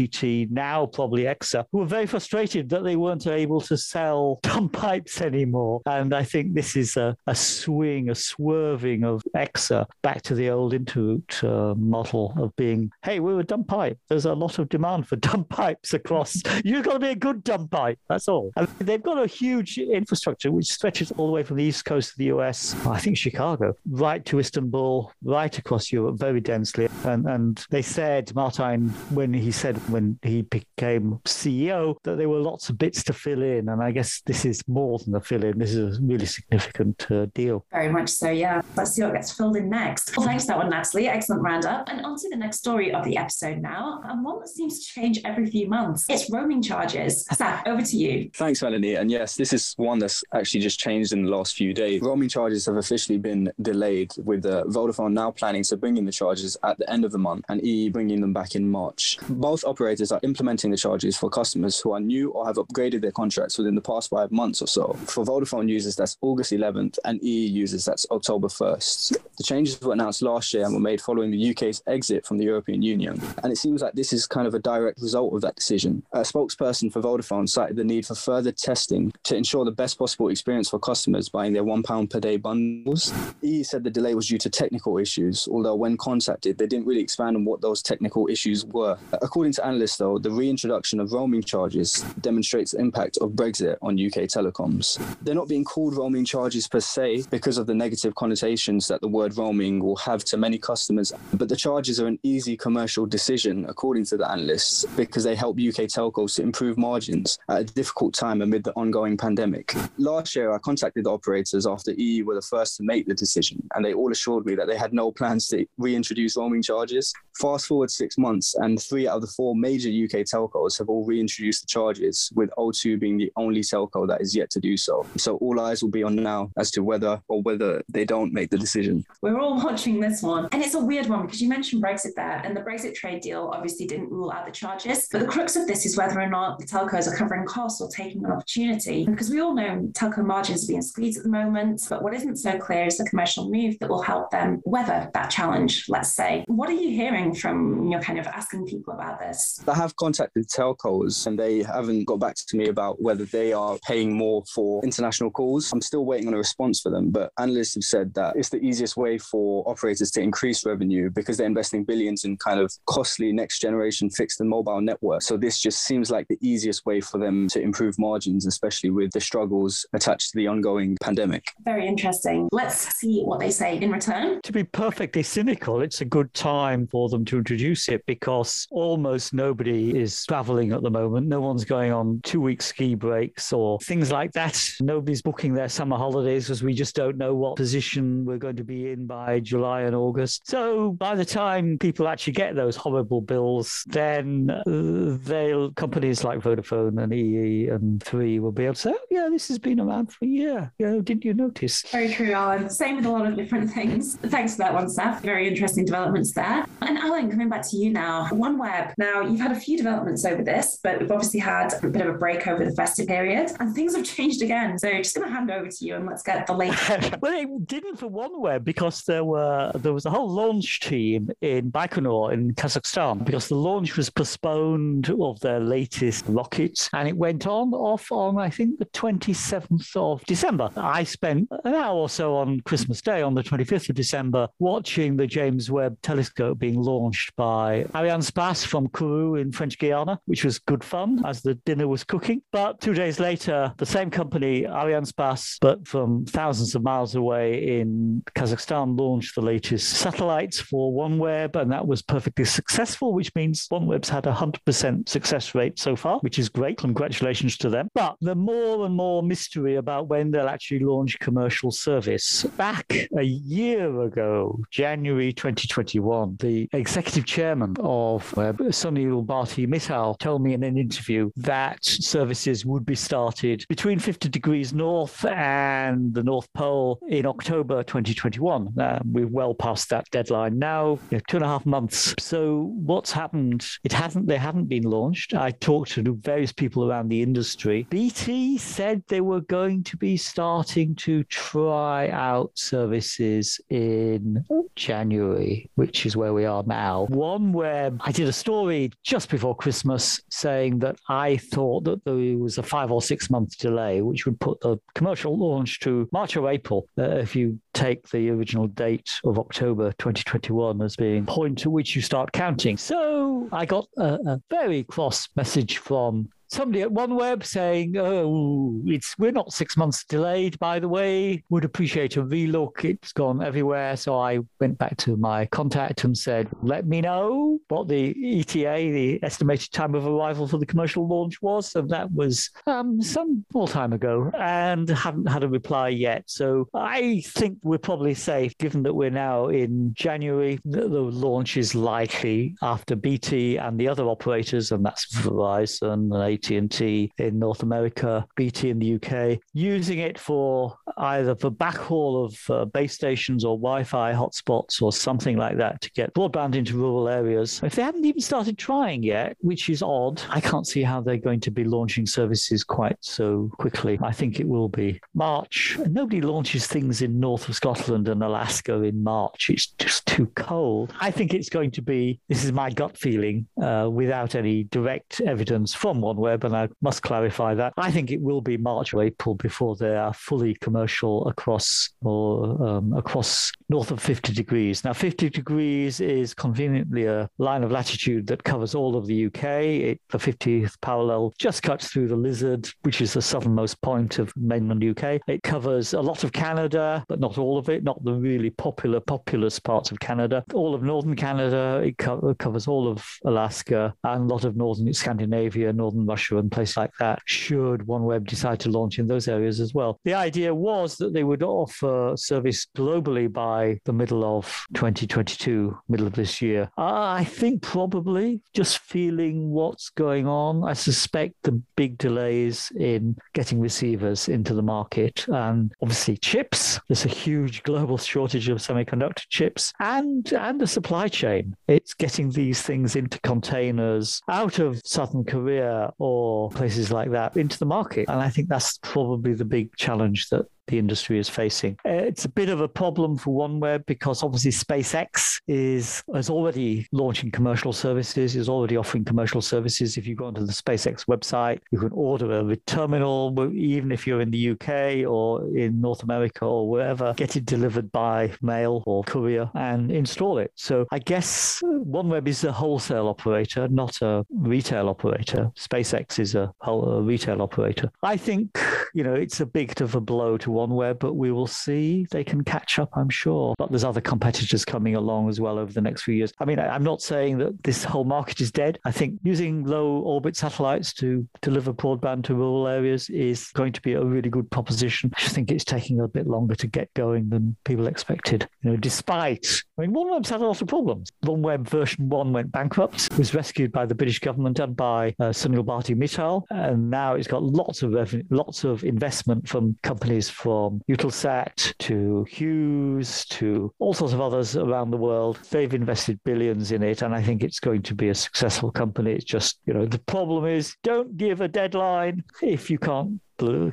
now 0.50 0.86
probably 0.86 1.24
EXA, 1.24 1.64
who 1.72 1.78
were 1.78 1.86
very 1.86 2.06
frustrated 2.06 2.68
that 2.70 2.84
they 2.84 2.96
weren't 2.96 3.26
able 3.26 3.60
to 3.62 3.76
sell 3.76 4.40
dumb 4.42 4.68
pipes 4.68 5.20
anymore. 5.20 5.80
And 5.86 6.14
I 6.14 6.22
think 6.22 6.54
this 6.54 6.76
is 6.76 6.96
a, 6.96 7.16
a 7.26 7.34
swing, 7.34 8.10
a 8.10 8.14
swerving 8.14 9.04
of 9.04 9.22
EXA 9.34 9.86
back 10.02 10.22
to 10.22 10.34
the 10.34 10.50
old 10.50 10.72
Interroute 10.72 11.44
uh, 11.44 11.74
model 11.74 12.34
of 12.38 12.54
being, 12.56 12.90
hey, 13.04 13.20
we're 13.20 13.40
a 13.40 13.44
dumb 13.44 13.64
pipe. 13.64 13.98
There's 14.08 14.26
a 14.26 14.34
lot 14.34 14.58
of 14.58 14.68
demand 14.68 15.08
for 15.08 15.16
dumb 15.28 15.44
pipes 15.44 15.94
across. 15.94 16.42
You've 16.64 16.84
got 16.84 16.94
to 16.94 16.98
be 16.98 17.08
a 17.08 17.14
good 17.14 17.44
dumb 17.44 17.68
pipe. 17.68 17.98
That's 18.08 18.28
all. 18.28 18.50
And 18.56 18.68
they've 18.78 19.02
got 19.02 19.22
a 19.22 19.26
huge 19.26 19.78
infrastructure 19.78 20.50
which 20.50 20.66
stretches 20.66 21.12
all 21.12 21.26
the 21.26 21.32
way 21.32 21.42
from 21.42 21.56
the 21.56 21.64
east 21.64 21.84
coast 21.84 22.12
of 22.12 22.16
the 22.18 22.26
US, 22.26 22.74
I 22.86 22.98
think 22.98 23.16
Chicago, 23.16 23.76
right 23.90 24.24
to 24.26 24.38
Istanbul, 24.38 25.12
right 25.24 25.56
across 25.58 25.92
Europe, 25.92 26.18
very 26.18 26.40
densely. 26.40 26.88
And, 27.04 27.26
and 27.26 27.64
they 27.70 27.82
said, 27.82 28.34
Martin, 28.34 28.88
when 29.10 29.32
he 29.32 29.50
said, 29.50 29.76
when 29.88 30.18
he 30.22 30.42
became 30.42 31.20
CEO 31.24 31.96
that 32.04 32.16
there 32.16 32.28
were 32.28 32.38
lots 32.38 32.68
of 32.68 32.78
bits 32.78 33.02
to 33.04 33.12
fill 33.12 33.42
in. 33.42 33.68
And 33.68 33.82
I 33.82 33.90
guess 33.90 34.22
this 34.26 34.44
is 34.44 34.62
more 34.68 34.98
than 34.98 35.14
a 35.14 35.20
fill 35.20 35.44
in. 35.44 35.58
This 35.58 35.74
is 35.74 35.98
a 35.98 36.02
really 36.02 36.26
significant 36.26 37.10
uh, 37.10 37.26
deal. 37.34 37.64
Very 37.72 37.90
much 37.90 38.08
so, 38.08 38.30
yeah. 38.30 38.62
Let's 38.76 38.92
see 38.92 39.02
what 39.02 39.14
gets 39.14 39.32
filled 39.32 39.56
in 39.56 39.70
next. 39.70 40.16
Well, 40.16 40.26
thanks 40.26 40.44
for 40.44 40.48
that 40.48 40.58
one, 40.58 40.70
Natalie. 40.70 41.08
Excellent 41.08 41.42
roundup. 41.42 41.88
And 41.88 42.04
on 42.04 42.16
to 42.16 42.28
the 42.28 42.36
next 42.36 42.58
story 42.58 42.92
of 42.92 43.04
the 43.04 43.16
episode 43.16 43.58
now, 43.58 44.00
and 44.04 44.24
one 44.24 44.40
that 44.40 44.48
seems 44.48 44.86
to 44.86 44.92
change 44.92 45.20
every 45.24 45.46
few 45.46 45.68
months. 45.68 46.06
It's 46.08 46.30
roaming 46.30 46.62
charges. 46.62 47.26
Saf, 47.32 47.66
over 47.66 47.82
to 47.82 47.96
you. 47.96 48.30
Thanks, 48.34 48.62
Melanie. 48.62 48.94
And 48.94 49.10
yes, 49.10 49.36
this 49.36 49.52
is 49.52 49.74
one 49.76 49.98
that's 49.98 50.22
actually 50.34 50.60
just 50.60 50.78
changed 50.78 51.12
in 51.12 51.24
the 51.24 51.30
last 51.30 51.56
few 51.56 51.72
days. 51.72 52.02
Roaming 52.02 52.28
charges 52.28 52.66
have 52.66 52.76
officially 52.76 53.18
been 53.18 53.52
delayed, 53.62 54.12
with 54.24 54.44
uh, 54.46 54.64
Vodafone 54.64 55.12
now 55.12 55.30
planning 55.30 55.62
to 55.64 55.76
bring 55.76 55.96
in 55.96 56.04
the 56.04 56.12
charges 56.12 56.56
at 56.62 56.78
the 56.78 56.90
end 56.90 57.04
of 57.04 57.12
the 57.12 57.18
month 57.18 57.44
and 57.48 57.64
EE 57.64 57.90
bringing 57.90 58.20
them 58.20 58.32
back 58.32 58.54
in 58.54 58.68
March. 58.68 59.18
Both 59.28 59.64
operators 59.76 60.10
are 60.10 60.20
implementing 60.22 60.70
the 60.70 60.76
charges 60.76 61.18
for 61.18 61.28
customers 61.28 61.78
who 61.78 61.92
are 61.92 62.00
new 62.00 62.30
or 62.30 62.46
have 62.46 62.56
upgraded 62.56 63.02
their 63.02 63.12
contracts 63.12 63.58
within 63.58 63.74
the 63.74 63.80
past 63.82 64.08
five 64.08 64.32
months 64.32 64.62
or 64.62 64.66
so. 64.66 64.94
For 65.04 65.22
Vodafone 65.22 65.68
users, 65.68 65.94
that's 65.94 66.16
August 66.22 66.50
11th, 66.50 66.98
and 67.04 67.22
EE 67.22 67.46
users, 67.46 67.84
that's 67.84 68.06
October 68.10 68.48
1st. 68.48 69.18
The 69.36 69.42
changes 69.42 69.78
were 69.82 69.92
announced 69.92 70.22
last 70.22 70.54
year 70.54 70.64
and 70.64 70.72
were 70.72 70.80
made 70.80 71.02
following 71.02 71.30
the 71.30 71.50
UK's 71.50 71.82
exit 71.86 72.24
from 72.24 72.38
the 72.38 72.44
European 72.44 72.80
Union. 72.80 73.20
And 73.42 73.52
it 73.52 73.56
seems 73.56 73.82
like 73.82 73.92
this 73.92 74.14
is 74.14 74.26
kind 74.26 74.46
of 74.46 74.54
a 74.54 74.58
direct 74.58 74.98
result 75.02 75.34
of 75.34 75.42
that 75.42 75.56
decision. 75.56 76.02
A 76.12 76.20
spokesperson 76.20 76.90
for 76.90 77.02
Vodafone 77.02 77.46
cited 77.46 77.76
the 77.76 77.84
need 77.84 78.06
for 78.06 78.14
further 78.14 78.52
testing 78.52 79.12
to 79.24 79.36
ensure 79.36 79.66
the 79.66 79.72
best 79.72 79.98
possible 79.98 80.30
experience 80.30 80.70
for 80.70 80.78
customers 80.78 81.28
buying 81.28 81.52
their 81.52 81.64
£1 81.64 82.10
per 82.10 82.18
day 82.18 82.38
bundles. 82.38 83.12
EE 83.42 83.62
said 83.62 83.84
the 83.84 83.90
delay 83.90 84.14
was 84.14 84.28
due 84.28 84.38
to 84.38 84.48
technical 84.48 84.96
issues, 84.96 85.46
although 85.50 85.74
when 85.74 85.98
contacted, 85.98 86.56
they 86.56 86.66
didn't 86.66 86.86
really 86.86 87.02
expand 87.02 87.36
on 87.36 87.44
what 87.44 87.60
those 87.60 87.82
technical 87.82 88.26
issues 88.28 88.64
were. 88.64 88.96
According 89.20 89.52
to 89.56 89.66
analysts, 89.66 89.96
though, 89.96 90.18
the 90.18 90.30
reintroduction 90.30 91.00
of 91.00 91.12
roaming 91.12 91.42
charges 91.42 92.02
demonstrates 92.20 92.72
the 92.72 92.78
impact 92.78 93.18
of 93.20 93.32
Brexit 93.32 93.76
on 93.82 93.94
UK 93.94 94.28
telecoms. 94.28 94.98
They're 95.22 95.34
not 95.34 95.48
being 95.48 95.64
called 95.64 95.96
roaming 95.96 96.24
charges 96.24 96.68
per 96.68 96.80
se 96.80 97.24
because 97.30 97.58
of 97.58 97.66
the 97.66 97.74
negative 97.74 98.14
connotations 98.14 98.86
that 98.88 99.00
the 99.00 99.08
word 99.08 99.36
roaming 99.36 99.80
will 99.80 99.96
have 99.96 100.24
to 100.24 100.36
many 100.36 100.58
customers, 100.58 101.12
but 101.34 101.48
the 101.48 101.56
charges 101.56 102.00
are 102.00 102.06
an 102.06 102.18
easy 102.22 102.56
commercial 102.56 103.06
decision, 103.06 103.66
according 103.68 104.04
to 104.06 104.16
the 104.16 104.30
analysts, 104.30 104.84
because 104.96 105.24
they 105.24 105.34
help 105.34 105.56
UK 105.56 105.88
telcos 105.88 106.36
to 106.36 106.42
improve 106.42 106.78
margins 106.78 107.38
at 107.48 107.60
a 107.60 107.64
difficult 107.64 108.14
time 108.14 108.42
amid 108.42 108.64
the 108.64 108.72
ongoing 108.74 109.16
pandemic. 109.16 109.74
Last 109.98 110.36
year, 110.36 110.52
I 110.52 110.58
contacted 110.58 111.04
the 111.04 111.10
operators 111.10 111.66
after 111.66 111.92
EU 111.92 112.24
were 112.24 112.34
the 112.34 112.42
first 112.42 112.76
to 112.76 112.82
make 112.82 113.06
the 113.06 113.14
decision, 113.14 113.66
and 113.74 113.84
they 113.84 113.94
all 113.94 114.12
assured 114.12 114.46
me 114.46 114.54
that 114.54 114.66
they 114.66 114.76
had 114.76 114.92
no 114.92 115.10
plans 115.10 115.48
to 115.48 115.66
reintroduce 115.78 116.36
roaming 116.36 116.62
charges. 116.62 117.12
Fast 117.40 117.66
forward 117.66 117.90
six 117.90 118.16
months, 118.18 118.54
and 118.56 118.80
three 118.80 119.08
out 119.08 119.16
of 119.16 119.22
the 119.22 119.28
four 119.28 119.45
four 119.46 119.54
major 119.54 119.88
UK 119.88 120.24
telcos 120.24 120.76
have 120.76 120.88
all 120.88 121.04
reintroduced 121.04 121.62
the 121.62 121.68
charges, 121.68 122.32
with 122.34 122.50
O2 122.58 122.98
being 122.98 123.16
the 123.16 123.30
only 123.36 123.60
telco 123.60 124.04
that 124.08 124.20
is 124.20 124.34
yet 124.34 124.50
to 124.50 124.58
do 124.58 124.76
so. 124.76 125.06
So 125.16 125.36
all 125.36 125.60
eyes 125.60 125.84
will 125.84 125.90
be 125.90 126.02
on 126.02 126.16
now 126.16 126.50
as 126.56 126.72
to 126.72 126.82
whether 126.82 127.22
or 127.28 127.42
whether 127.42 127.80
they 127.88 128.04
don't 128.04 128.32
make 128.32 128.50
the 128.50 128.58
decision. 128.58 129.04
We're 129.22 129.38
all 129.38 129.62
watching 129.68 130.00
this 130.00 130.20
one. 130.20 130.48
And 130.50 130.64
it's 130.64 130.74
a 130.74 130.80
weird 130.80 131.06
one 131.06 131.26
because 131.26 131.40
you 131.40 131.48
mentioned 131.48 131.80
Brexit 131.80 132.16
there, 132.16 132.42
and 132.44 132.56
the 132.56 132.60
Brexit 132.60 132.96
trade 132.96 133.20
deal 133.20 133.52
obviously 133.54 133.86
didn't 133.86 134.10
rule 134.10 134.32
out 134.32 134.46
the 134.46 134.50
charges. 134.50 135.06
But 135.12 135.20
the 135.20 135.28
crux 135.28 135.54
of 135.54 135.68
this 135.68 135.86
is 135.86 135.96
whether 135.96 136.20
or 136.20 136.28
not 136.28 136.58
the 136.58 136.66
telcos 136.66 137.06
are 137.06 137.16
covering 137.16 137.46
costs 137.46 137.80
or 137.80 137.88
taking 137.88 138.24
an 138.24 138.32
opportunity. 138.32 139.06
Because 139.06 139.30
we 139.30 139.40
all 139.40 139.54
know 139.54 139.88
telco 139.92 140.24
margins 140.24 140.64
are 140.64 140.72
being 140.72 140.82
squeezed 140.82 141.18
at 141.18 141.22
the 141.22 141.30
moment. 141.30 141.86
But 141.88 142.02
what 142.02 142.14
isn't 142.14 142.38
so 142.38 142.58
clear 142.58 142.86
is 142.86 142.98
the 142.98 143.04
commercial 143.04 143.48
move 143.48 143.78
that 143.78 143.88
will 143.88 144.02
help 144.02 144.32
them 144.32 144.60
weather 144.64 145.08
that 145.14 145.30
challenge, 145.30 145.84
let's 145.88 146.12
say. 146.12 146.44
What 146.48 146.68
are 146.68 146.80
you 146.84 146.90
hearing 146.90 147.32
from 147.32 147.86
your 147.86 148.00
kind 148.00 148.18
of 148.18 148.26
asking 148.26 148.66
people 148.66 148.92
about 148.92 149.20
this? 149.20 149.35
I 149.66 149.74
have 149.74 149.96
contacted 149.96 150.48
telcos 150.48 151.26
and 151.26 151.38
they 151.38 151.62
haven't 151.62 152.04
got 152.04 152.20
back 152.20 152.36
to 152.48 152.56
me 152.56 152.68
about 152.68 153.00
whether 153.00 153.24
they 153.24 153.52
are 153.52 153.78
paying 153.86 154.16
more 154.16 154.42
for 154.54 154.82
international 154.84 155.30
calls. 155.30 155.72
I'm 155.72 155.80
still 155.80 156.04
waiting 156.04 156.28
on 156.28 156.34
a 156.34 156.38
response 156.38 156.80
for 156.80 156.90
them, 156.90 157.10
but 157.10 157.32
analysts 157.38 157.74
have 157.74 157.84
said 157.84 158.14
that 158.14 158.36
it's 158.36 158.48
the 158.48 158.58
easiest 158.58 158.96
way 158.96 159.18
for 159.18 159.68
operators 159.68 160.10
to 160.12 160.20
increase 160.20 160.64
revenue 160.64 161.10
because 161.10 161.36
they're 161.36 161.46
investing 161.46 161.84
billions 161.84 162.24
in 162.24 162.36
kind 162.36 162.60
of 162.60 162.72
costly 162.86 163.32
next 163.32 163.60
generation 163.60 164.10
fixed 164.10 164.40
and 164.40 164.48
mobile 164.48 164.80
networks. 164.80 165.26
So 165.26 165.36
this 165.36 165.58
just 165.58 165.84
seems 165.84 166.10
like 166.10 166.26
the 166.28 166.38
easiest 166.40 166.86
way 166.86 167.00
for 167.00 167.18
them 167.18 167.48
to 167.48 167.60
improve 167.60 167.98
margins, 167.98 168.46
especially 168.46 168.90
with 168.90 169.12
the 169.12 169.20
struggles 169.20 169.86
attached 169.92 170.30
to 170.30 170.36
the 170.36 170.46
ongoing 170.46 170.96
pandemic. 171.00 171.52
Very 171.64 171.86
interesting. 171.86 172.48
Let's 172.52 172.96
see 172.96 173.22
what 173.22 173.40
they 173.40 173.50
say 173.50 173.78
in 173.78 173.90
return. 173.90 174.40
To 174.42 174.52
be 174.52 174.64
perfectly 174.64 175.22
cynical, 175.22 175.80
it's 175.80 176.00
a 176.00 176.04
good 176.04 176.32
time 176.34 176.86
for 176.86 177.08
them 177.08 177.24
to 177.26 177.38
introduce 177.38 177.88
it 177.88 178.04
because 178.06 178.66
almost 178.70 179.25
nobody 179.32 179.96
is 179.98 180.24
traveling 180.24 180.72
at 180.72 180.82
the 180.82 180.90
moment. 180.90 181.26
No 181.26 181.40
one's 181.40 181.64
going 181.64 181.92
on 181.92 182.20
two 182.22 182.40
week 182.40 182.62
ski 182.62 182.94
breaks 182.94 183.52
or 183.52 183.78
things 183.80 184.10
like 184.10 184.32
that. 184.32 184.62
Nobody's 184.80 185.22
booking 185.22 185.54
their 185.54 185.68
summer 185.68 185.96
holidays 185.96 186.46
because 186.46 186.62
we 186.62 186.74
just 186.74 186.94
don't 186.94 187.16
know 187.16 187.34
what 187.34 187.56
position 187.56 188.24
we're 188.24 188.38
going 188.38 188.56
to 188.56 188.64
be 188.64 188.90
in 188.90 189.06
by 189.06 189.40
July 189.40 189.82
and 189.82 189.94
August. 189.94 190.48
So 190.48 190.92
by 190.92 191.14
the 191.14 191.24
time 191.24 191.78
people 191.78 192.08
actually 192.08 192.34
get 192.34 192.54
those 192.54 192.76
horrible 192.76 193.20
bills, 193.20 193.84
then 193.86 194.50
uh, 194.50 194.62
they'll 194.66 195.70
companies 195.72 196.24
like 196.24 196.40
Vodafone 196.40 197.02
and 197.02 197.12
EE 197.12 197.68
and 197.68 198.02
Three 198.02 198.38
will 198.38 198.52
be 198.52 198.64
able 198.64 198.74
to 198.74 198.80
say, 198.80 198.94
oh, 198.94 199.06
yeah, 199.10 199.28
this 199.30 199.48
has 199.48 199.58
been 199.58 199.80
around 199.80 200.12
for 200.12 200.24
a 200.24 200.28
year. 200.28 200.72
You 200.78 200.86
know, 200.86 201.00
didn't 201.00 201.24
you 201.24 201.34
notice? 201.34 201.82
Very 201.90 202.12
true, 202.12 202.32
Alan. 202.32 202.68
Same 202.70 202.96
with 202.96 203.06
a 203.06 203.10
lot 203.10 203.26
of 203.26 203.36
different 203.36 203.70
things. 203.70 204.16
Thanks 204.16 204.52
for 204.52 204.58
that 204.58 204.74
one, 204.74 204.88
Steph. 204.88 205.22
Very 205.22 205.48
interesting 205.48 205.84
developments 205.84 206.32
there. 206.32 206.66
And 206.82 206.98
Alan, 206.98 207.30
coming 207.30 207.48
back 207.48 207.68
to 207.70 207.76
you 207.76 207.90
now, 207.90 208.28
OneWeb. 208.30 208.94
Now, 208.98 209.15
you've 209.22 209.40
had 209.40 209.52
a 209.52 209.60
few 209.60 209.76
developments 209.76 210.24
over 210.24 210.42
this, 210.42 210.78
but 210.82 211.00
we've 211.00 211.10
obviously 211.10 211.40
had 211.40 211.72
a 211.82 211.88
bit 211.88 212.02
of 212.02 212.14
a 212.14 212.18
break 212.18 212.46
over 212.46 212.64
the 212.64 212.72
festive 212.72 213.06
period 213.06 213.50
and 213.60 213.74
things 213.74 213.94
have 213.94 214.04
changed 214.04 214.42
again. 214.42 214.78
So 214.78 214.90
just 214.98 215.14
going 215.14 215.28
to 215.28 215.32
hand 215.32 215.50
over 215.50 215.68
to 215.68 215.84
you 215.84 215.94
and 215.94 216.06
let's 216.06 216.22
get 216.22 216.46
the 216.46 216.52
latest. 216.52 217.16
well, 217.20 217.32
it 217.32 217.66
didn't 217.66 217.96
for 217.96 218.10
OneWeb 218.10 218.64
because 218.64 219.02
there 219.02 219.24
were 219.24 219.70
there 219.74 219.92
was 219.92 220.06
a 220.06 220.10
whole 220.10 220.28
launch 220.28 220.80
team 220.80 221.30
in 221.40 221.70
Baikonur 221.70 222.32
in 222.32 222.52
Kazakhstan 222.54 223.24
because 223.24 223.48
the 223.48 223.54
launch 223.54 223.96
was 223.96 224.10
postponed 224.10 225.10
of 225.20 225.38
their 225.40 225.60
latest 225.60 226.24
rocket 226.28 226.88
and 226.92 227.08
it 227.08 227.16
went 227.16 227.46
on 227.46 227.72
off 227.72 228.10
on 228.10 228.38
I 228.38 228.50
think 228.50 228.78
the 228.78 228.86
27th 228.86 229.96
of 229.96 230.24
December. 230.26 230.70
I 230.76 231.04
spent 231.04 231.48
an 231.64 231.74
hour 231.74 231.96
or 231.96 232.08
so 232.08 232.36
on 232.36 232.60
Christmas 232.60 233.00
Day 233.00 233.22
on 233.22 233.34
the 233.34 233.42
25th 233.42 233.88
of 233.88 233.94
December 233.94 234.48
watching 234.58 235.16
the 235.16 235.26
James 235.26 235.70
Webb 235.70 235.96
telescope 236.02 236.58
being 236.58 236.80
launched 236.80 237.34
by 237.36 237.86
Ariane 237.94 238.16
Arianespace 238.16 238.66
from 238.66 238.88
Kourou 239.06 239.40
in 239.40 239.52
French 239.52 239.78
Guiana, 239.78 240.20
which 240.26 240.44
was 240.44 240.58
good 240.58 240.82
fun 240.82 241.22
as 241.24 241.42
the 241.42 241.54
dinner 241.54 241.88
was 241.88 242.04
cooking. 242.04 242.42
But 242.52 242.80
two 242.80 242.94
days 242.94 243.20
later, 243.20 243.72
the 243.78 243.86
same 243.86 244.10
company, 244.10 244.62
Arianespace, 244.62 245.58
but 245.60 245.86
from 245.86 246.24
thousands 246.26 246.74
of 246.74 246.82
miles 246.82 247.14
away 247.14 247.78
in 247.80 248.22
Kazakhstan, 248.34 248.98
launched 248.98 249.34
the 249.34 249.42
latest 249.42 249.90
satellites 249.90 250.60
for 250.60 250.92
OneWeb, 250.92 251.56
and 251.56 251.70
that 251.72 251.86
was 251.86 252.02
perfectly 252.02 252.44
successful, 252.44 253.12
which 253.12 253.34
means 253.34 253.68
OneWeb's 253.68 254.08
had 254.08 254.26
a 254.26 254.32
100% 254.32 255.08
success 255.08 255.54
rate 255.54 255.78
so 255.78 255.96
far, 255.96 256.18
which 256.20 256.38
is 256.38 256.48
great. 256.48 256.78
Congratulations 256.78 257.56
to 257.58 257.68
them. 257.68 257.88
But 257.94 258.16
the 258.20 258.34
more 258.34 258.86
and 258.86 258.94
more 258.94 259.22
mystery 259.22 259.76
about 259.76 260.08
when 260.08 260.30
they'll 260.30 260.48
actually 260.48 260.80
launch 260.80 261.18
commercial 261.18 261.70
service. 261.70 262.44
Back 262.56 262.92
a 263.16 263.22
year 263.22 264.00
ago, 264.02 264.60
January 264.70 265.32
2021, 265.32 266.36
the 266.40 266.68
executive 266.72 267.24
chairman 267.24 267.76
of 267.80 268.36
Web, 268.36 268.60
Sunil 268.96 269.26
Bharti 269.26 269.66
Mittal, 269.66 270.18
told 270.18 270.42
me 270.42 270.54
in 270.54 270.62
an 270.62 270.78
interview 270.78 271.30
that 271.36 271.84
services 271.84 272.64
would 272.64 272.86
be 272.86 272.94
started 272.94 273.64
between 273.68 273.98
50 273.98 274.28
degrees 274.28 274.72
north 274.72 275.24
and 275.26 276.14
the 276.14 276.22
North 276.22 276.50
Pole 276.54 276.98
in 277.08 277.26
October 277.26 277.82
2021. 277.82 278.78
Uh, 278.78 279.00
we're 279.04 279.26
well 279.26 279.54
past 279.54 279.90
that 279.90 280.08
deadline 280.10 280.58
now, 280.58 280.98
you 281.10 281.18
know, 281.18 281.20
two 281.28 281.36
and 281.36 281.44
a 281.44 281.48
half 281.48 281.66
months. 281.66 282.14
So 282.18 282.72
what's 282.74 283.12
happened? 283.12 283.66
It 283.84 283.92
hasn't. 283.92 284.26
They 284.26 284.38
haven't 284.38 284.66
been 284.66 284.84
launched. 284.84 285.34
I 285.34 285.50
talked 285.50 285.90
to 285.92 286.18
various 286.22 286.52
people 286.52 286.90
around 286.90 287.08
the 287.08 287.22
industry. 287.22 287.86
BT 287.90 288.58
said 288.58 289.02
they 289.08 289.20
were 289.20 289.42
going 289.42 289.84
to 289.84 289.96
be 289.96 290.16
starting 290.16 290.94
to 290.96 291.22
try 291.24 292.08
out 292.08 292.50
services 292.54 293.60
in 293.68 294.44
January, 294.74 295.70
which 295.74 296.06
is 296.06 296.16
where 296.16 296.32
we 296.32 296.44
are 296.44 296.62
now. 296.66 297.06
OneWeb, 297.10 297.98
I 298.00 298.12
did 298.12 298.28
a 298.28 298.32
story 298.32 298.85
just 299.02 299.30
before 299.30 299.56
Christmas 299.56 300.20
saying 300.30 300.78
that 300.80 300.96
I 301.08 301.36
thought 301.36 301.84
that 301.84 302.04
there 302.04 302.38
was 302.38 302.58
a 302.58 302.62
five 302.62 302.90
or 302.90 303.02
six 303.02 303.30
month 303.30 303.58
delay, 303.58 304.02
which 304.02 304.26
would 304.26 304.38
put 304.40 304.60
the 304.60 304.78
commercial 304.94 305.36
launch 305.38 305.80
to 305.80 306.08
March 306.12 306.36
or 306.36 306.48
April. 306.50 306.88
Uh, 306.98 307.16
if 307.16 307.36
you 307.36 307.58
take 307.74 308.08
the 308.08 308.30
original 308.30 308.66
date 308.68 309.20
of 309.24 309.38
October 309.38 309.92
2021 309.98 310.80
as 310.82 310.96
being 310.96 311.24
the 311.24 311.32
point 311.32 311.60
at 311.62 311.72
which 311.72 311.94
you 311.94 312.02
start 312.02 312.32
counting. 312.32 312.76
So 312.76 313.48
I 313.52 313.66
got 313.66 313.86
a, 313.98 314.14
a 314.26 314.42
very 314.50 314.84
cross 314.84 315.28
message 315.36 315.78
from 315.78 316.28
somebody 316.48 316.82
at 316.82 316.90
OneWeb 316.90 317.44
saying, 317.44 317.96
"Oh, 317.96 318.80
it's 318.86 319.18
we're 319.18 319.32
not 319.32 319.52
six 319.52 319.76
months 319.76 320.04
delayed, 320.04 320.58
by 320.58 320.78
the 320.78 320.88
way. 320.88 321.42
Would 321.50 321.64
appreciate 321.64 322.16
a 322.16 322.22
relook. 322.22 322.84
It's 322.84 323.12
gone 323.12 323.42
everywhere." 323.42 323.96
So 323.96 324.18
I 324.18 324.40
went 324.60 324.78
back 324.78 324.96
to 324.98 325.16
my 325.16 325.46
contact 325.46 326.04
and 326.04 326.16
said, 326.16 326.48
"Let 326.62 326.86
me 326.86 327.00
know 327.00 327.58
what 327.68 327.88
the 327.88 328.14
ETA, 328.40 328.92
the 328.92 329.20
estimated 329.22 329.72
time 329.72 329.94
of 329.94 330.06
arrival 330.06 330.46
for 330.46 330.58
the 330.58 330.66
commercial 330.66 331.06
launch 331.06 331.40
was." 331.42 331.74
And 331.74 331.90
that 331.90 332.12
was 332.12 332.50
um, 332.66 333.00
some 333.02 333.44
more 333.52 333.68
time 333.68 333.92
ago, 333.92 334.30
and 334.38 334.88
haven't 334.88 335.28
had 335.28 335.42
a 335.42 335.48
reply 335.48 335.88
yet. 335.88 336.24
So 336.26 336.68
I 336.74 337.22
think 337.26 337.58
we're 337.62 337.78
probably 337.78 338.14
safe, 338.14 338.56
given 338.58 338.82
that 338.84 338.94
we're 338.94 339.10
now 339.10 339.48
in 339.48 339.92
January. 339.94 340.58
The, 340.64 340.88
the 340.88 341.00
launch 341.00 341.56
is 341.56 341.74
likely 341.74 342.56
after 342.62 342.96
BT 342.96 343.56
and 343.58 343.78
the 343.78 343.88
other 343.88 344.04
operators, 344.04 344.72
and 344.72 344.84
that's 344.84 345.06
Verizon 345.16 345.86
and 345.92 346.12
AT&T 346.36 347.12
in 347.18 347.38
North 347.38 347.62
America, 347.62 348.26
BT 348.36 348.70
in 348.70 348.78
the 348.78 348.94
UK, 348.94 349.38
using 349.52 349.98
it 349.98 350.18
for 350.18 350.76
either 350.98 351.34
for 351.34 351.50
backhaul 351.50 352.24
of 352.24 352.50
uh, 352.50 352.64
base 352.66 352.94
stations 352.94 353.44
or 353.44 353.56
Wi-Fi 353.56 354.12
hotspots 354.12 354.80
or 354.80 354.92
something 354.92 355.36
like 355.36 355.56
that 355.56 355.80
to 355.82 355.90
get 355.92 356.14
broadband 356.14 356.54
into 356.54 356.76
rural 356.76 357.08
areas. 357.08 357.60
If 357.62 357.74
they 357.74 357.82
haven't 357.82 358.04
even 358.04 358.20
started 358.20 358.58
trying 358.58 359.02
yet, 359.02 359.36
which 359.40 359.68
is 359.68 359.82
odd, 359.82 360.22
I 360.28 360.40
can't 360.40 360.66
see 360.66 360.82
how 360.82 361.00
they're 361.00 361.16
going 361.16 361.40
to 361.40 361.50
be 361.50 361.64
launching 361.64 362.06
services 362.06 362.64
quite 362.64 362.96
so 363.00 363.50
quickly. 363.58 363.98
I 364.02 364.12
think 364.12 364.40
it 364.40 364.48
will 364.48 364.68
be 364.68 365.00
March. 365.14 365.78
Nobody 365.88 366.20
launches 366.20 366.66
things 366.66 367.02
in 367.02 367.18
north 367.20 367.48
of 367.48 367.56
Scotland 367.56 368.08
and 368.08 368.22
Alaska 368.22 368.82
in 368.82 369.02
March. 369.02 369.50
It's 369.50 369.66
just 369.66 370.06
too 370.06 370.26
cold. 370.34 370.92
I 371.00 371.10
think 371.10 371.34
it's 371.34 371.48
going 371.48 371.70
to 371.72 371.82
be, 371.82 372.20
this 372.28 372.44
is 372.44 372.52
my 372.52 372.70
gut 372.70 372.96
feeling, 372.96 373.46
uh, 373.62 373.88
without 373.92 374.34
any 374.34 374.64
direct 374.64 375.20
evidence 375.20 375.74
from 375.74 376.00
OneWeb, 376.26 376.44
and 376.44 376.56
I 376.56 376.68
must 376.82 377.02
clarify 377.02 377.54
that. 377.54 377.72
I 377.76 377.90
think 377.90 378.10
it 378.10 378.20
will 378.20 378.40
be 378.40 378.56
March 378.56 378.94
or 378.94 379.02
April 379.02 379.34
before 379.34 379.76
they 379.76 379.96
are 379.96 380.12
fully 380.12 380.54
commercial 380.54 381.26
across 381.28 381.90
or 382.02 382.66
um, 382.66 382.92
across 382.94 383.52
north 383.68 383.90
of 383.90 384.00
50 384.00 384.32
degrees. 384.32 384.84
Now, 384.84 384.92
50 384.92 385.30
degrees 385.30 386.00
is 386.00 386.34
conveniently 386.34 387.06
a 387.06 387.28
line 387.38 387.62
of 387.62 387.70
latitude 387.70 388.26
that 388.28 388.44
covers 388.44 388.74
all 388.74 388.96
of 388.96 389.06
the 389.06 389.26
UK. 389.26 389.44
It, 389.44 390.00
the 390.10 390.18
50th 390.18 390.74
parallel 390.80 391.34
just 391.38 391.62
cuts 391.62 391.88
through 391.88 392.08
the 392.08 392.16
Lizard, 392.16 392.68
which 392.82 393.00
is 393.00 393.12
the 393.12 393.22
southernmost 393.22 393.80
point 393.82 394.18
of 394.18 394.32
mainland 394.36 394.84
UK. 394.84 395.20
It 395.26 395.42
covers 395.42 395.94
a 395.94 396.00
lot 396.00 396.24
of 396.24 396.32
Canada, 396.32 397.04
but 397.08 397.20
not 397.20 397.38
all 397.38 397.58
of 397.58 397.68
it, 397.68 397.82
not 397.82 398.02
the 398.04 398.14
really 398.14 398.50
popular, 398.50 399.00
populous 399.00 399.58
parts 399.58 399.90
of 399.90 400.00
Canada. 400.00 400.44
All 400.54 400.74
of 400.74 400.82
northern 400.82 401.16
Canada, 401.16 401.82
it 401.84 401.98
co- 401.98 402.34
covers 402.38 402.68
all 402.68 402.88
of 402.88 403.04
Alaska 403.24 403.94
and 404.04 404.30
a 404.30 404.34
lot 404.34 404.44
of 404.44 404.56
northern 404.56 404.92
Scandinavia, 404.92 405.72
northern 405.72 406.06
Russia, 406.06 406.15
and 406.38 406.50
places 406.50 406.76
like 406.76 406.92
that, 406.98 407.20
should 407.26 407.80
OneWeb 407.82 408.26
decide 408.26 408.60
to 408.60 408.70
launch 408.70 408.98
in 408.98 409.06
those 409.06 409.28
areas 409.28 409.60
as 409.60 409.74
well. 409.74 410.00
The 410.04 410.14
idea 410.14 410.54
was 410.54 410.86
was 410.86 410.96
that 410.98 411.12
they 411.12 411.24
would 411.24 411.42
offer 411.42 412.12
service 412.16 412.66
globally 412.76 413.32
by 413.32 413.80
the 413.84 413.92
middle 413.92 414.24
of 414.24 414.44
2022, 414.74 415.76
middle 415.88 416.06
of 416.06 416.12
this 416.12 416.42
year. 416.42 416.70
I 416.76 417.24
think 417.24 417.62
probably 417.62 418.40
just 418.54 418.78
feeling 418.78 419.50
what's 419.50 419.88
going 419.88 420.26
on. 420.26 420.64
I 420.64 420.74
suspect 420.74 421.34
the 421.42 421.60
big 421.76 421.98
delays 421.98 422.70
in 422.76 423.16
getting 423.32 423.58
receivers 423.60 424.28
into 424.28 424.54
the 424.54 424.62
market 424.62 425.26
and 425.28 425.72
obviously 425.82 426.16
chips. 426.18 426.78
There's 426.88 427.04
a 427.04 427.08
huge 427.08 427.62
global 427.62 427.98
shortage 427.98 428.48
of 428.48 428.58
semiconductor 428.58 429.26
chips 429.28 429.72
and 429.80 430.32
and 430.32 430.60
the 430.60 430.66
supply 430.66 431.08
chain. 431.08 431.56
It's 431.68 431.94
getting 431.94 432.30
these 432.30 432.62
things 432.62 432.96
into 432.96 433.18
containers 433.20 434.20
out 434.28 434.58
of 434.58 434.80
Southern 434.84 435.24
Korea 435.24 435.92
or 436.06 436.50
places 436.50 436.92
like 436.92 437.10
that 437.10 437.36
into 437.36 437.58
the 437.58 437.66
market. 437.66 438.08
And 438.08 438.20
I 438.20 438.30
think 438.30 438.48
that's 438.48 438.78
probably 438.82 439.34
the 439.34 439.44
big 439.44 439.74
challenge 439.76 440.28
that 440.28 440.46
the 440.66 440.78
industry 440.78 441.18
is 441.18 441.28
facing. 441.28 441.78
Uh, 441.84 441.90
it's 441.90 442.24
a 442.24 442.28
bit 442.28 442.48
of 442.48 442.60
a 442.60 442.68
problem 442.68 443.16
for 443.16 443.48
OneWeb 443.48 443.86
because 443.86 444.22
obviously 444.22 444.50
SpaceX 444.50 445.40
is 445.46 446.02
is 446.14 446.30
already 446.30 446.86
launching 446.92 447.30
commercial 447.30 447.72
services, 447.72 448.36
is 448.36 448.48
already 448.48 448.76
offering 448.76 449.04
commercial 449.04 449.40
services. 449.40 449.96
If 449.96 450.06
you 450.06 450.14
go 450.14 450.26
onto 450.26 450.44
the 450.44 450.52
SpaceX 450.52 451.06
website, 451.06 451.60
you 451.70 451.78
can 451.78 451.90
order 451.92 452.50
a 452.50 452.56
terminal, 452.66 453.32
even 453.54 453.92
if 453.92 454.06
you're 454.06 454.20
in 454.20 454.30
the 454.30 454.50
UK 454.50 455.08
or 455.08 455.46
in 455.56 455.80
North 455.80 456.02
America 456.02 456.44
or 456.44 456.68
wherever, 456.68 457.14
get 457.14 457.36
it 457.36 457.46
delivered 457.46 457.92
by 457.92 458.32
mail 458.42 458.82
or 458.86 459.04
courier 459.04 459.50
and 459.54 459.90
install 459.90 460.38
it. 460.38 460.50
So 460.54 460.86
I 460.90 460.98
guess 460.98 461.62
OneWeb 461.64 462.26
is 462.26 462.44
a 462.44 462.52
wholesale 462.52 463.08
operator, 463.08 463.68
not 463.68 464.00
a 464.02 464.24
retail 464.30 464.88
operator. 464.88 465.50
SpaceX 465.56 466.18
is 466.18 466.34
a, 466.34 466.52
a 466.62 467.02
retail 467.02 467.42
operator. 467.42 467.90
I 468.02 468.16
think, 468.16 468.58
you 468.94 469.04
know, 469.04 469.14
it's 469.14 469.40
a 469.40 469.46
big 469.46 469.76
of 469.80 469.94
a 469.94 470.00
blow 470.00 470.38
to 470.38 470.50
OneWeb, 470.56 470.98
but 470.98 471.14
we 471.14 471.30
will 471.30 471.46
see. 471.46 472.06
They 472.10 472.24
can 472.24 472.42
catch 472.42 472.78
up, 472.78 472.90
I'm 472.94 473.08
sure. 473.08 473.54
But 473.58 473.70
there's 473.70 473.84
other 473.84 474.00
competitors 474.00 474.64
coming 474.64 474.96
along 474.96 475.28
as 475.28 475.40
well 475.40 475.58
over 475.58 475.72
the 475.72 475.80
next 475.80 476.02
few 476.02 476.14
years. 476.14 476.32
I 476.40 476.44
mean, 476.44 476.58
I'm 476.58 476.82
not 476.82 477.02
saying 477.02 477.38
that 477.38 477.62
this 477.62 477.84
whole 477.84 478.04
market 478.04 478.40
is 478.40 478.50
dead. 478.50 478.78
I 478.84 478.92
think 478.92 479.20
using 479.22 479.64
low 479.64 479.98
orbit 479.98 480.36
satellites 480.36 480.92
to 480.94 481.26
deliver 481.42 481.72
broadband 481.72 482.24
to 482.24 482.34
rural 482.34 482.68
areas 482.68 483.08
is 483.10 483.50
going 483.52 483.72
to 483.72 483.82
be 483.82 483.94
a 483.94 484.04
really 484.04 484.30
good 484.30 484.50
proposition. 484.50 485.10
I 485.16 485.20
just 485.20 485.34
think 485.34 485.50
it's 485.50 485.64
taking 485.64 486.00
a 486.00 486.08
bit 486.08 486.26
longer 486.26 486.54
to 486.56 486.66
get 486.66 486.92
going 486.94 487.28
than 487.28 487.56
people 487.64 487.86
expected. 487.86 488.48
You 488.62 488.70
know, 488.70 488.76
despite, 488.76 489.46
I 489.78 489.82
mean, 489.82 489.92
OneWeb's 489.92 490.30
had 490.30 490.40
a 490.40 490.46
lot 490.46 490.62
of 490.62 490.68
problems. 490.68 491.10
OneWeb 491.24 491.68
version 491.68 492.08
one 492.08 492.32
went 492.32 492.52
bankrupt, 492.52 493.08
was 493.18 493.34
rescued 493.34 493.72
by 493.72 493.86
the 493.86 493.94
British 493.94 494.18
government 494.20 494.58
and 494.58 494.76
by 494.76 495.14
uh, 495.20 495.30
Sunil 495.30 495.64
Bharti 495.64 495.96
Mittal, 495.96 496.44
and 496.50 496.90
now 496.90 497.14
it's 497.14 497.28
got 497.28 497.42
lots 497.42 497.82
of 497.82 497.92
revenue, 497.92 498.24
lots 498.30 498.64
of 498.64 498.84
investment 498.84 499.48
from 499.48 499.76
companies 499.82 500.28
from 500.46 500.80
Eutelsat 500.88 501.76
to 501.78 502.24
Hughes 502.30 503.24
to 503.30 503.74
all 503.80 503.92
sorts 503.92 504.14
of 504.14 504.20
others 504.20 504.56
around 504.56 504.92
the 504.92 504.96
world. 504.96 505.40
They've 505.50 505.74
invested 505.74 506.20
billions 506.22 506.70
in 506.70 506.84
it, 506.84 507.02
and 507.02 507.12
I 507.12 507.20
think 507.20 507.42
it's 507.42 507.58
going 507.58 507.82
to 507.82 507.96
be 507.96 508.10
a 508.10 508.14
successful 508.14 508.70
company. 508.70 509.10
It's 509.10 509.24
just, 509.24 509.58
you 509.66 509.74
know, 509.74 509.86
the 509.86 509.98
problem 509.98 510.46
is 510.46 510.76
don't 510.84 511.16
give 511.16 511.40
a 511.40 511.48
deadline 511.48 512.22
if 512.42 512.70
you 512.70 512.78
can't 512.78 513.20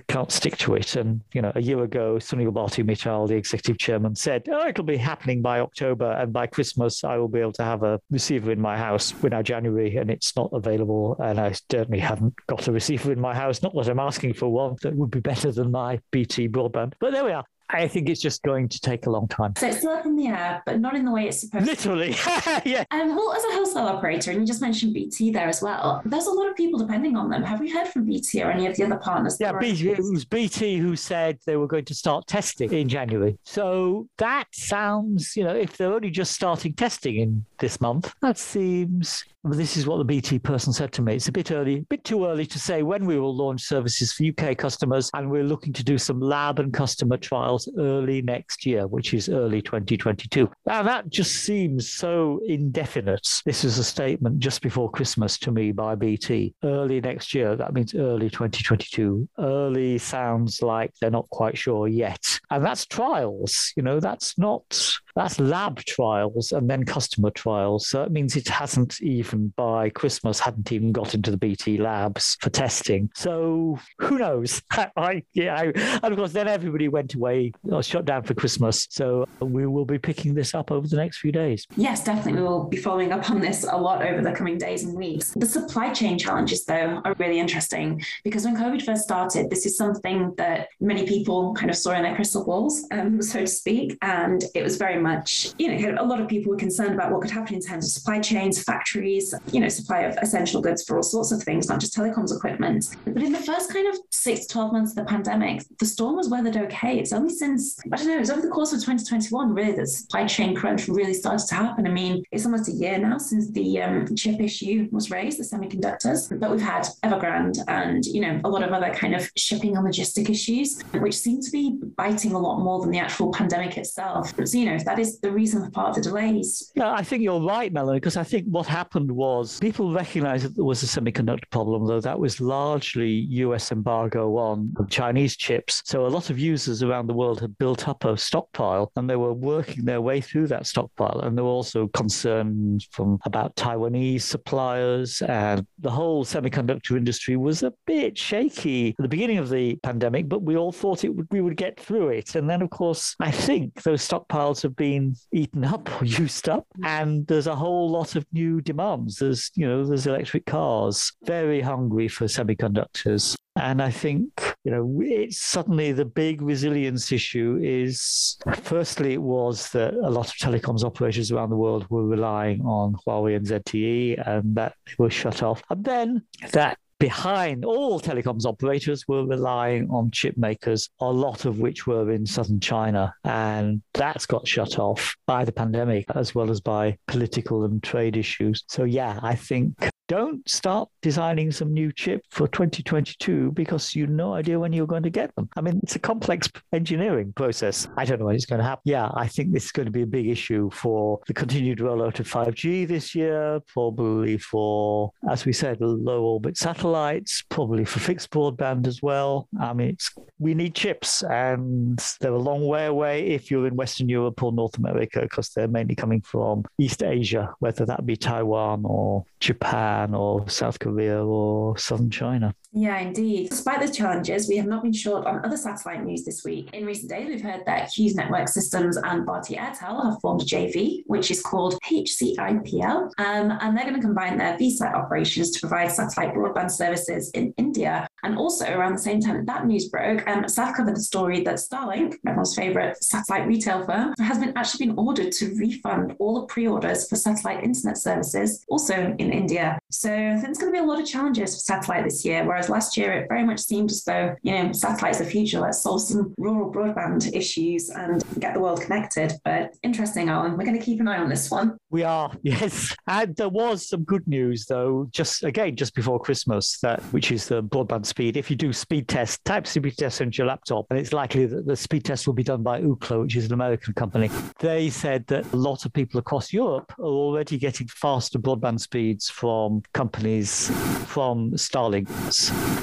can't 0.07 0.31
stick 0.31 0.57
to 0.57 0.75
it. 0.75 0.95
And, 0.95 1.21
you 1.33 1.41
know, 1.41 1.51
a 1.55 1.61
year 1.61 1.83
ago, 1.83 2.15
Sunil 2.15 2.51
Bharti 2.51 2.83
Mittal, 2.83 3.27
the 3.27 3.35
executive 3.35 3.77
chairman, 3.77 4.15
said, 4.15 4.43
oh, 4.51 4.67
it'll 4.67 4.83
be 4.83 4.97
happening 4.97 5.41
by 5.41 5.59
October. 5.59 6.11
And 6.11 6.31
by 6.33 6.47
Christmas, 6.47 7.03
I 7.03 7.17
will 7.17 7.27
be 7.27 7.39
able 7.39 7.53
to 7.53 7.63
have 7.63 7.83
a 7.83 7.99
receiver 8.09 8.51
in 8.51 8.61
my 8.61 8.77
house. 8.77 9.13
We're 9.21 9.29
now 9.29 9.41
January 9.41 9.95
and 9.97 10.09
it's 10.09 10.35
not 10.35 10.49
available. 10.53 11.15
And 11.19 11.39
I 11.39 11.53
certainly 11.71 11.99
haven't 11.99 12.33
got 12.47 12.67
a 12.67 12.71
receiver 12.71 13.11
in 13.11 13.19
my 13.19 13.35
house. 13.35 13.61
Not 13.61 13.73
that 13.75 13.89
I'm 13.89 13.99
asking 13.99 14.33
for 14.33 14.49
one 14.49 14.75
that 14.81 14.95
would 14.95 15.11
be 15.11 15.19
better 15.19 15.51
than 15.51 15.71
my 15.71 15.99
BT 16.11 16.49
broadband. 16.49 16.93
But 16.99 17.11
there 17.11 17.25
we 17.25 17.31
are. 17.31 17.45
I 17.73 17.87
think 17.87 18.09
it's 18.09 18.21
just 18.21 18.43
going 18.43 18.69
to 18.69 18.79
take 18.79 19.05
a 19.05 19.09
long 19.09 19.27
time. 19.27 19.53
So 19.57 19.67
it's 19.67 19.77
still 19.79 19.91
up 19.91 20.05
in 20.05 20.15
the 20.15 20.27
air, 20.27 20.61
but 20.65 20.79
not 20.79 20.95
in 20.95 21.05
the 21.05 21.11
way 21.11 21.27
it's 21.27 21.41
supposed 21.41 21.65
Literally. 21.65 22.13
to. 22.13 22.29
Literally. 22.29 22.61
yeah. 22.71 22.83
Um, 22.91 23.15
well, 23.15 23.33
as 23.33 23.43
a 23.43 23.51
wholesale 23.53 23.87
operator, 23.87 24.31
and 24.31 24.39
you 24.39 24.45
just 24.45 24.61
mentioned 24.61 24.93
BT 24.93 25.31
there 25.31 25.47
as 25.47 25.61
well, 25.61 26.01
there's 26.05 26.27
a 26.27 26.31
lot 26.31 26.49
of 26.49 26.55
people 26.55 26.79
depending 26.79 27.15
on 27.15 27.29
them. 27.29 27.43
Have 27.43 27.59
we 27.59 27.71
heard 27.71 27.87
from 27.87 28.05
BT 28.05 28.43
or 28.43 28.51
any 28.51 28.67
of 28.67 28.75
the 28.75 28.83
other 28.83 28.97
partners? 28.97 29.37
Yeah, 29.39 29.53
BT, 29.53 29.89
it 29.89 29.99
was 29.99 30.25
BT 30.25 30.77
who 30.77 30.95
said 30.95 31.39
they 31.45 31.55
were 31.55 31.67
going 31.67 31.85
to 31.85 31.95
start 31.95 32.27
testing 32.27 32.71
in 32.71 32.89
January. 32.89 33.37
So 33.43 34.07
that 34.17 34.45
sounds, 34.51 35.35
you 35.35 35.43
know, 35.43 35.55
if 35.55 35.77
they're 35.77 35.93
only 35.93 36.11
just 36.11 36.33
starting 36.33 36.73
testing 36.73 37.17
in 37.17 37.45
this 37.63 37.79
month, 37.79 38.13
that 38.21 38.37
seems 38.37 39.23
this 39.45 39.77
is 39.77 39.87
what 39.87 39.97
the 39.97 40.03
BT 40.03 40.37
person 40.39 40.73
said 40.73 40.91
to 40.93 41.01
me. 41.01 41.15
It's 41.15 41.29
a 41.29 41.31
bit 41.31 41.49
early, 41.49 41.77
a 41.77 41.81
bit 41.83 42.03
too 42.03 42.25
early 42.25 42.45
to 42.45 42.59
say 42.59 42.83
when 42.83 43.05
we 43.05 43.17
will 43.17 43.33
launch 43.33 43.61
services 43.61 44.11
for 44.11 44.25
UK 44.25 44.57
customers, 44.57 45.09
and 45.13 45.31
we're 45.31 45.45
looking 45.45 45.71
to 45.73 45.83
do 45.83 45.97
some 45.97 46.19
lab 46.19 46.59
and 46.59 46.73
customer 46.73 47.15
trials 47.15 47.69
early 47.77 48.21
next 48.21 48.65
year, 48.65 48.85
which 48.87 49.13
is 49.13 49.29
early 49.29 49.61
2022. 49.61 50.49
Now 50.65 50.83
that 50.83 51.09
just 51.09 51.43
seems 51.43 51.89
so 51.89 52.41
indefinite. 52.45 53.41
This 53.45 53.63
is 53.63 53.77
a 53.77 53.83
statement 53.83 54.39
just 54.39 54.61
before 54.61 54.91
Christmas 54.91 55.37
to 55.39 55.51
me 55.51 55.71
by 55.71 55.95
BT. 55.95 56.53
Early 56.65 56.99
next 56.99 57.33
year, 57.33 57.55
that 57.55 57.73
means 57.73 57.95
early 57.95 58.29
2022. 58.29 59.29
Early 59.39 59.97
sounds 59.99 60.61
like 60.61 60.91
they're 60.99 61.11
not 61.11 61.29
quite 61.29 61.57
sure 61.57 61.87
yet. 61.87 62.39
And 62.49 62.63
that's 62.65 62.85
trials, 62.85 63.71
you 63.77 63.83
know, 63.83 64.01
that's 64.01 64.37
not 64.37 64.97
that's 65.15 65.39
lab 65.39 65.79
trials 65.79 66.51
and 66.51 66.69
then 66.69 66.85
customer 66.85 67.31
trials. 67.31 67.87
So 67.87 67.99
that 67.99 68.11
means 68.11 68.35
it 68.35 68.47
hasn't 68.47 69.01
even 69.01 69.53
by 69.55 69.89
Christmas 69.89 70.39
hadn't 70.39 70.71
even 70.71 70.91
got 70.91 71.13
into 71.13 71.31
the 71.31 71.37
BT 71.37 71.77
labs 71.77 72.37
for 72.41 72.49
testing. 72.49 73.09
So 73.15 73.79
who 73.99 74.17
knows? 74.17 74.61
I, 74.71 75.23
yeah, 75.33 75.55
I, 75.55 75.65
and 75.75 76.05
of 76.05 76.17
course 76.17 76.33
then 76.33 76.47
everybody 76.47 76.87
went 76.87 77.13
away 77.13 77.51
or 77.63 77.79
uh, 77.79 77.81
shut 77.81 78.05
down 78.05 78.23
for 78.23 78.33
Christmas. 78.33 78.87
So 78.89 79.25
we 79.39 79.65
will 79.67 79.85
be 79.85 79.99
picking 79.99 80.33
this 80.33 80.53
up 80.53 80.71
over 80.71 80.87
the 80.87 80.97
next 80.97 81.19
few 81.19 81.31
days. 81.31 81.67
Yes, 81.75 82.03
definitely. 82.03 82.41
We 82.41 82.47
will 82.47 82.65
be 82.65 82.77
following 82.77 83.11
up 83.11 83.29
on 83.29 83.39
this 83.39 83.65
a 83.69 83.77
lot 83.77 84.03
over 84.03 84.21
the 84.21 84.31
coming 84.31 84.57
days 84.57 84.83
and 84.83 84.95
weeks. 84.95 85.33
The 85.35 85.45
supply 85.45 85.93
chain 85.93 86.17
challenges, 86.17 86.65
though, 86.65 87.01
are 87.03 87.15
really 87.19 87.39
interesting 87.39 88.03
because 88.23 88.45
when 88.45 88.55
COVID 88.55 88.83
first 88.83 89.03
started, 89.03 89.49
this 89.49 89.65
is 89.65 89.77
something 89.77 90.33
that 90.37 90.69
many 90.79 91.05
people 91.05 91.53
kind 91.53 91.69
of 91.69 91.77
saw 91.77 91.91
in 91.91 92.03
their 92.03 92.15
crystal 92.15 92.43
balls, 92.45 92.85
um, 92.91 93.21
so 93.21 93.39
to 93.41 93.47
speak, 93.47 93.97
and 94.01 94.43
it 94.55 94.63
was 94.63 94.77
very 94.77 94.99
much, 95.03 95.53
you 95.59 95.67
know, 95.67 96.01
a 96.01 96.05
lot 96.05 96.19
of 96.19 96.27
people 96.27 96.51
were 96.51 96.57
concerned 96.57 96.93
about 96.93 97.11
what 97.11 97.21
could 97.21 97.31
happen 97.31 97.55
in 97.55 97.61
terms 97.61 97.85
of 97.85 97.91
supply 97.91 98.19
chains, 98.19 98.63
factories, 98.63 99.33
you 99.51 99.59
know, 99.59 99.67
supply 99.67 100.01
of 100.01 100.17
essential 100.21 100.61
goods 100.61 100.83
for 100.83 100.97
all 100.97 101.03
sorts 101.03 101.31
of 101.31 101.43
things, 101.43 101.69
not 101.69 101.79
just 101.79 101.95
telecoms 101.95 102.35
equipment. 102.35 102.95
But 103.05 103.21
in 103.21 103.31
the 103.31 103.39
first 103.39 103.71
kind 103.71 103.87
of 103.87 103.99
six 104.09 104.47
to 104.47 104.53
12 104.53 104.73
months 104.73 104.91
of 104.91 104.97
the 104.97 105.05
pandemic, 105.05 105.63
the 105.79 105.85
storm 105.85 106.15
was 106.15 106.29
weathered 106.29 106.57
okay. 106.57 106.99
It's 106.99 107.13
only 107.13 107.33
since, 107.33 107.79
I 107.91 107.97
don't 107.97 108.07
know, 108.07 108.19
it's 108.19 108.29
over 108.29 108.41
the 108.41 108.49
course 108.49 108.73
of 108.73 108.79
2021, 108.79 109.53
really, 109.53 109.73
the 109.73 109.85
supply 109.85 110.25
chain 110.25 110.55
crunch 110.55 110.87
really 110.87 111.13
started 111.13 111.45
to 111.47 111.55
happen. 111.55 111.85
I 111.85 111.91
mean, 111.91 112.23
it's 112.31 112.45
almost 112.45 112.69
a 112.69 112.71
year 112.71 112.97
now 112.97 113.17
since 113.17 113.49
the 113.51 113.81
um, 113.81 114.15
chip 114.15 114.39
issue 114.39 114.87
was 114.91 115.11
raised, 115.11 115.39
the 115.39 115.43
semiconductors, 115.43 116.39
but 116.39 116.51
we've 116.51 116.61
had 116.61 116.87
Evergrande 117.03 117.63
and, 117.67 118.05
you 118.05 118.21
know, 118.21 118.39
a 118.43 118.49
lot 118.49 118.63
of 118.63 118.71
other 118.71 118.93
kind 118.93 119.15
of 119.15 119.29
shipping 119.35 119.75
and 119.77 119.85
logistic 119.85 120.29
issues, 120.29 120.81
which 120.93 121.17
seem 121.17 121.41
to 121.41 121.51
be 121.51 121.77
biting 121.97 122.33
a 122.33 122.39
lot 122.39 122.59
more 122.59 122.79
than 122.81 122.91
the 122.91 122.99
actual 122.99 123.31
pandemic 123.31 123.77
itself. 123.77 124.33
So, 124.45 124.57
you 124.57 124.65
know, 124.65 124.77
that 124.85 124.92
is 124.99 125.19
the 125.19 125.31
reason 125.31 125.63
for 125.63 125.71
part 125.71 125.89
of 125.89 126.03
the 126.03 126.09
delays. 126.09 126.71
Yeah, 126.75 126.91
I 126.91 127.03
think 127.03 127.23
you're 127.23 127.41
right, 127.41 127.71
Melanie, 127.71 127.99
because 127.99 128.17
I 128.17 128.23
think 128.23 128.45
what 128.47 128.67
happened 128.67 129.11
was 129.11 129.59
people 129.59 129.93
recognized 129.93 130.45
that 130.45 130.55
there 130.55 130.65
was 130.65 130.83
a 130.83 130.85
semiconductor 130.85 131.49
problem, 131.49 131.87
though 131.87 132.01
that 132.01 132.19
was 132.19 132.39
largely 132.39 133.09
US 133.09 133.71
embargo 133.71 134.37
on 134.37 134.73
Chinese 134.89 135.35
chips. 135.35 135.81
So 135.85 136.05
a 136.05 136.07
lot 136.07 136.29
of 136.29 136.39
users 136.39 136.83
around 136.83 137.07
the 137.07 137.13
world 137.13 137.39
had 137.39 137.57
built 137.57 137.87
up 137.87 138.05
a 138.05 138.17
stockpile 138.17 138.91
and 138.95 139.09
they 139.09 139.15
were 139.15 139.33
working 139.33 139.85
their 139.85 140.01
way 140.01 140.21
through 140.21 140.47
that 140.47 140.67
stockpile. 140.67 141.21
And 141.21 141.37
there 141.37 141.45
were 141.45 141.51
also 141.51 141.87
concerns 141.89 142.87
from 142.91 143.19
about 143.25 143.55
Taiwanese 143.55 144.21
suppliers 144.21 145.21
and 145.21 145.65
the 145.79 145.91
whole 145.91 146.25
semiconductor 146.25 146.97
industry 146.97 147.37
was 147.37 147.63
a 147.63 147.73
bit 147.85 148.17
shaky 148.17 148.89
at 148.89 148.97
the 148.97 149.07
beginning 149.07 149.37
of 149.37 149.49
the 149.49 149.75
pandemic, 149.83 150.29
but 150.29 150.43
we 150.43 150.57
all 150.57 150.71
thought 150.71 151.03
it 151.03 151.15
would, 151.15 151.27
we 151.31 151.41
would 151.41 151.57
get 151.57 151.79
through 151.79 152.09
it. 152.09 152.35
And 152.35 152.49
then, 152.49 152.61
of 152.61 152.69
course, 152.69 153.15
I 153.19 153.31
think 153.31 153.83
those 153.83 154.07
stockpiles 154.07 154.61
have 154.63 154.75
been 154.75 154.82
eaten 154.83 155.63
up 155.63 156.01
or 156.01 156.05
used 156.23 156.49
up, 156.49 156.67
and 156.83 157.25
there's 157.27 157.47
a 157.47 157.55
whole 157.55 157.89
lot 157.89 158.15
of 158.15 158.25
new 158.31 158.61
demands. 158.61 159.17
There's, 159.17 159.51
you 159.55 159.67
know, 159.67 159.85
there's 159.85 160.07
electric 160.07 160.45
cars, 160.45 161.11
very 161.23 161.61
hungry 161.61 162.07
for 162.07 162.25
semiconductors. 162.25 163.35
And 163.55 163.83
I 163.83 163.91
think, 163.91 164.55
you 164.63 164.71
know, 164.71 164.99
it's 165.03 165.39
suddenly 165.39 165.91
the 165.91 166.05
big 166.05 166.41
resilience 166.41 167.11
issue 167.11 167.59
is 167.61 168.37
firstly, 168.63 169.13
it 169.13 169.21
was 169.21 169.69
that 169.71 169.93
a 169.93 170.09
lot 170.09 170.27
of 170.27 170.33
telecoms 170.33 170.83
operators 170.83 171.31
around 171.31 171.51
the 171.51 171.55
world 171.55 171.85
were 171.89 172.05
relying 172.05 172.61
on 172.61 172.95
Huawei 173.05 173.35
and 173.35 173.45
ZTE 173.45 174.27
and 174.27 174.55
that 174.55 174.73
were 174.97 175.11
shut 175.11 175.43
off. 175.43 175.61
And 175.69 175.83
then 175.83 176.23
that 176.51 176.79
behind 177.03 177.65
all 177.65 177.99
telecoms 177.99 178.45
operators 178.45 179.05
were 179.09 179.25
relying 179.25 179.89
on 179.89 180.09
chip 180.09 180.37
makers, 180.37 180.89
a 181.01 181.05
lot 181.05 181.43
of 181.43 181.59
which 181.59 181.85
were 181.85 182.09
in 182.09 182.25
southern 182.25 182.61
China. 182.61 183.13
And 183.25 183.81
that's 183.93 184.25
got 184.25 184.47
shut 184.47 184.79
off 184.79 185.13
by 185.27 185.43
the 185.43 185.51
pandemic 185.51 186.05
as 186.15 186.33
well 186.33 186.49
as 186.49 186.61
by 186.61 186.97
political 187.09 187.65
and 187.65 187.83
trade 187.83 188.15
issues. 188.15 188.63
So, 188.69 188.85
yeah, 188.85 189.19
I 189.21 189.35
think 189.35 189.89
don't 190.07 190.47
start 190.49 190.89
designing 191.01 191.51
some 191.51 191.73
new 191.73 191.91
chip 191.91 192.21
for 192.29 192.47
2022 192.47 193.51
because 193.53 193.95
you 193.95 194.03
have 194.03 194.11
no 194.11 194.33
idea 194.33 194.59
when 194.59 194.73
you're 194.73 194.87
going 194.87 195.03
to 195.03 195.09
get 195.09 195.33
them. 195.35 195.49
I 195.55 195.61
mean, 195.61 195.79
it's 195.83 195.95
a 195.95 195.99
complex 195.99 196.49
engineering 196.73 197.33
process. 197.33 197.87
I 197.97 198.05
don't 198.05 198.19
know 198.19 198.25
when 198.25 198.35
it's 198.35 198.45
going 198.45 198.59
to 198.59 198.65
happen. 198.65 198.81
Yeah, 198.85 199.09
I 199.13 199.27
think 199.27 199.53
this 199.53 199.65
is 199.65 199.71
going 199.71 199.85
to 199.85 199.91
be 199.91 200.01
a 200.01 200.07
big 200.07 200.27
issue 200.27 200.69
for 200.71 201.19
the 201.27 201.33
continued 201.33 201.79
rollout 201.79 202.19
of 202.19 202.27
5G 202.29 202.87
this 202.87 203.15
year, 203.15 203.61
probably 203.67 204.37
for, 204.37 205.11
as 205.29 205.45
we 205.45 205.53
said, 205.53 205.77
low 205.79 206.23
orbit 206.23 206.57
satellites, 206.57 207.43
probably 207.49 207.85
for 207.85 207.99
fixed 207.99 208.29
broadband 208.31 208.87
as 208.87 209.01
well. 209.01 209.47
I 209.59 209.73
mean, 209.73 209.97
we 210.39 210.53
need 210.53 210.75
chips, 210.75 211.23
and 211.23 211.99
they're 212.19 212.33
a 212.33 212.37
long 212.37 212.65
way 212.67 212.87
away 212.87 213.27
if 213.27 213.49
you're 213.49 213.67
in 213.67 213.75
Western 213.75 214.09
Europe 214.09 214.41
or 214.43 214.51
North 214.51 214.77
America 214.77 215.21
because 215.21 215.49
they're 215.49 215.67
mainly 215.67 215.95
coming 215.95 216.21
from 216.21 216.65
East 216.77 217.03
Asia, 217.03 217.53
whether 217.59 217.85
that 217.85 218.05
be 218.05 218.15
Taiwan 218.15 218.83
or 218.85 219.23
Japan 219.39 219.92
or 220.13 220.49
South 220.49 220.79
Korea 220.79 221.23
or 221.23 221.77
southern 221.77 222.09
China. 222.09 222.55
Yeah, 222.75 222.97
indeed. 222.99 223.51
Despite 223.51 223.85
the 223.85 223.93
challenges, 223.93 224.49
we 224.49 224.57
have 224.57 224.65
not 224.65 224.81
been 224.81 224.93
short 224.93 225.27
on 225.27 225.45
other 225.45 225.57
satellite 225.57 226.03
news 226.03 226.25
this 226.25 226.43
week. 226.43 226.73
In 226.73 226.85
recent 226.87 227.11
days, 227.11 227.27
we've 227.27 227.41
heard 227.41 227.63
that 227.67 227.93
Hughes 227.93 228.15
Network 228.15 228.47
Systems 228.47 228.97
and 228.97 229.27
Bharti 229.27 229.59
Airtel 229.59 230.03
have 230.03 230.19
formed 230.21 230.41
a 230.41 230.45
JV, 230.45 231.03
which 231.05 231.29
is 231.29 231.39
called 231.39 231.77
HCIPL, 231.83 233.11
um, 233.19 233.57
and 233.61 233.77
they're 233.77 233.85
going 233.85 233.95
to 233.95 234.01
combine 234.01 234.39
their 234.39 234.57
VSAT 234.57 234.91
operations 234.95 235.51
to 235.51 235.59
provide 235.59 235.91
satellite 235.91 236.33
broadband 236.33 236.71
services 236.71 237.29
in 237.31 237.53
India. 237.57 238.07
And 238.23 238.37
also, 238.37 238.65
around 238.65 238.93
the 238.93 238.99
same 238.99 239.19
time 239.19 239.45
that 239.45 239.67
news 239.67 239.89
broke, 239.89 240.27
um, 240.27 240.45
covered 240.73 240.95
the 240.95 241.01
story 241.01 241.43
that 241.43 241.55
Starlink, 241.55 242.15
everyone's 242.25 242.55
favorite 242.55 243.03
satellite 243.03 243.47
retail 243.47 243.85
firm, 243.85 244.15
has 244.17 244.39
been 244.39 244.53
actually 244.55 244.87
been 244.87 244.97
ordered 244.97 245.31
to 245.33 245.53
refund 245.55 246.15
all 246.17 246.41
the 246.41 246.47
pre-orders 246.47 247.07
for 247.07 247.17
satellite 247.17 247.63
internet 247.63 247.97
services, 247.97 248.65
also 248.67 249.15
in 249.19 249.31
India. 249.31 249.77
So 249.91 250.09
I 250.11 250.31
think 250.31 250.45
there's 250.45 250.57
going 250.57 250.73
to 250.73 250.79
be 250.79 250.83
a 250.83 250.87
lot 250.87 250.99
of 250.99 251.05
challenges 251.05 251.53
for 251.53 251.59
satellite 251.59 252.05
this 252.05 252.25
year, 252.25 252.43
whereas 252.45 252.62
last 252.69 252.97
year 252.97 253.13
it 253.13 253.27
very 253.29 253.43
much 253.43 253.59
seemed 253.59 253.91
as 253.91 254.03
though, 254.03 254.35
you 254.41 254.51
know, 254.51 254.71
satellite's 254.71 255.19
the 255.19 255.25
future. 255.25 255.59
Let's 255.59 255.81
solve 255.81 256.01
some 256.01 256.33
rural 256.37 256.71
broadband 256.71 257.33
issues 257.33 257.89
and 257.89 258.23
get 258.39 258.53
the 258.53 258.59
world 258.59 258.81
connected. 258.81 259.33
But 259.43 259.75
interesting, 259.83 260.29
Alan. 260.29 260.57
We're 260.57 260.65
going 260.65 260.77
to 260.77 260.83
keep 260.83 260.99
an 260.99 261.07
eye 261.07 261.17
on 261.17 261.29
this 261.29 261.49
one. 261.49 261.77
We 261.89 262.03
are, 262.03 262.31
yes. 262.43 262.95
And 263.07 263.35
there 263.35 263.49
was 263.49 263.87
some 263.87 264.03
good 264.03 264.27
news, 264.27 264.65
though, 264.65 265.07
just 265.11 265.43
again, 265.43 265.75
just 265.75 265.95
before 265.95 266.19
Christmas, 266.19 266.79
that 266.79 267.01
which 267.11 267.31
is 267.31 267.47
the 267.47 267.63
broadband 267.63 268.05
speed. 268.05 268.37
If 268.37 268.49
you 268.49 268.55
do 268.55 268.73
speed 268.73 269.07
test, 269.07 269.43
type 269.45 269.67
speed 269.67 269.97
test 269.97 270.21
into 270.21 270.39
your 270.39 270.47
laptop, 270.47 270.85
and 270.89 270.99
it's 270.99 271.13
likely 271.13 271.45
that 271.45 271.65
the 271.65 271.75
speed 271.75 272.05
test 272.05 272.27
will 272.27 272.33
be 272.33 272.43
done 272.43 272.63
by 272.63 272.81
Ookla, 272.81 273.21
which 273.21 273.35
is 273.35 273.45
an 273.45 273.53
American 273.53 273.93
company. 273.93 274.29
They 274.59 274.89
said 274.89 275.25
that 275.27 275.51
a 275.53 275.55
lot 275.55 275.85
of 275.85 275.93
people 275.93 276.19
across 276.19 276.53
Europe 276.53 276.93
are 276.99 277.03
already 277.03 277.57
getting 277.57 277.87
faster 277.87 278.39
broadband 278.39 278.79
speeds 278.79 279.29
from 279.29 279.81
companies 279.93 280.69
from 281.07 281.51
Starlink, 281.51 282.07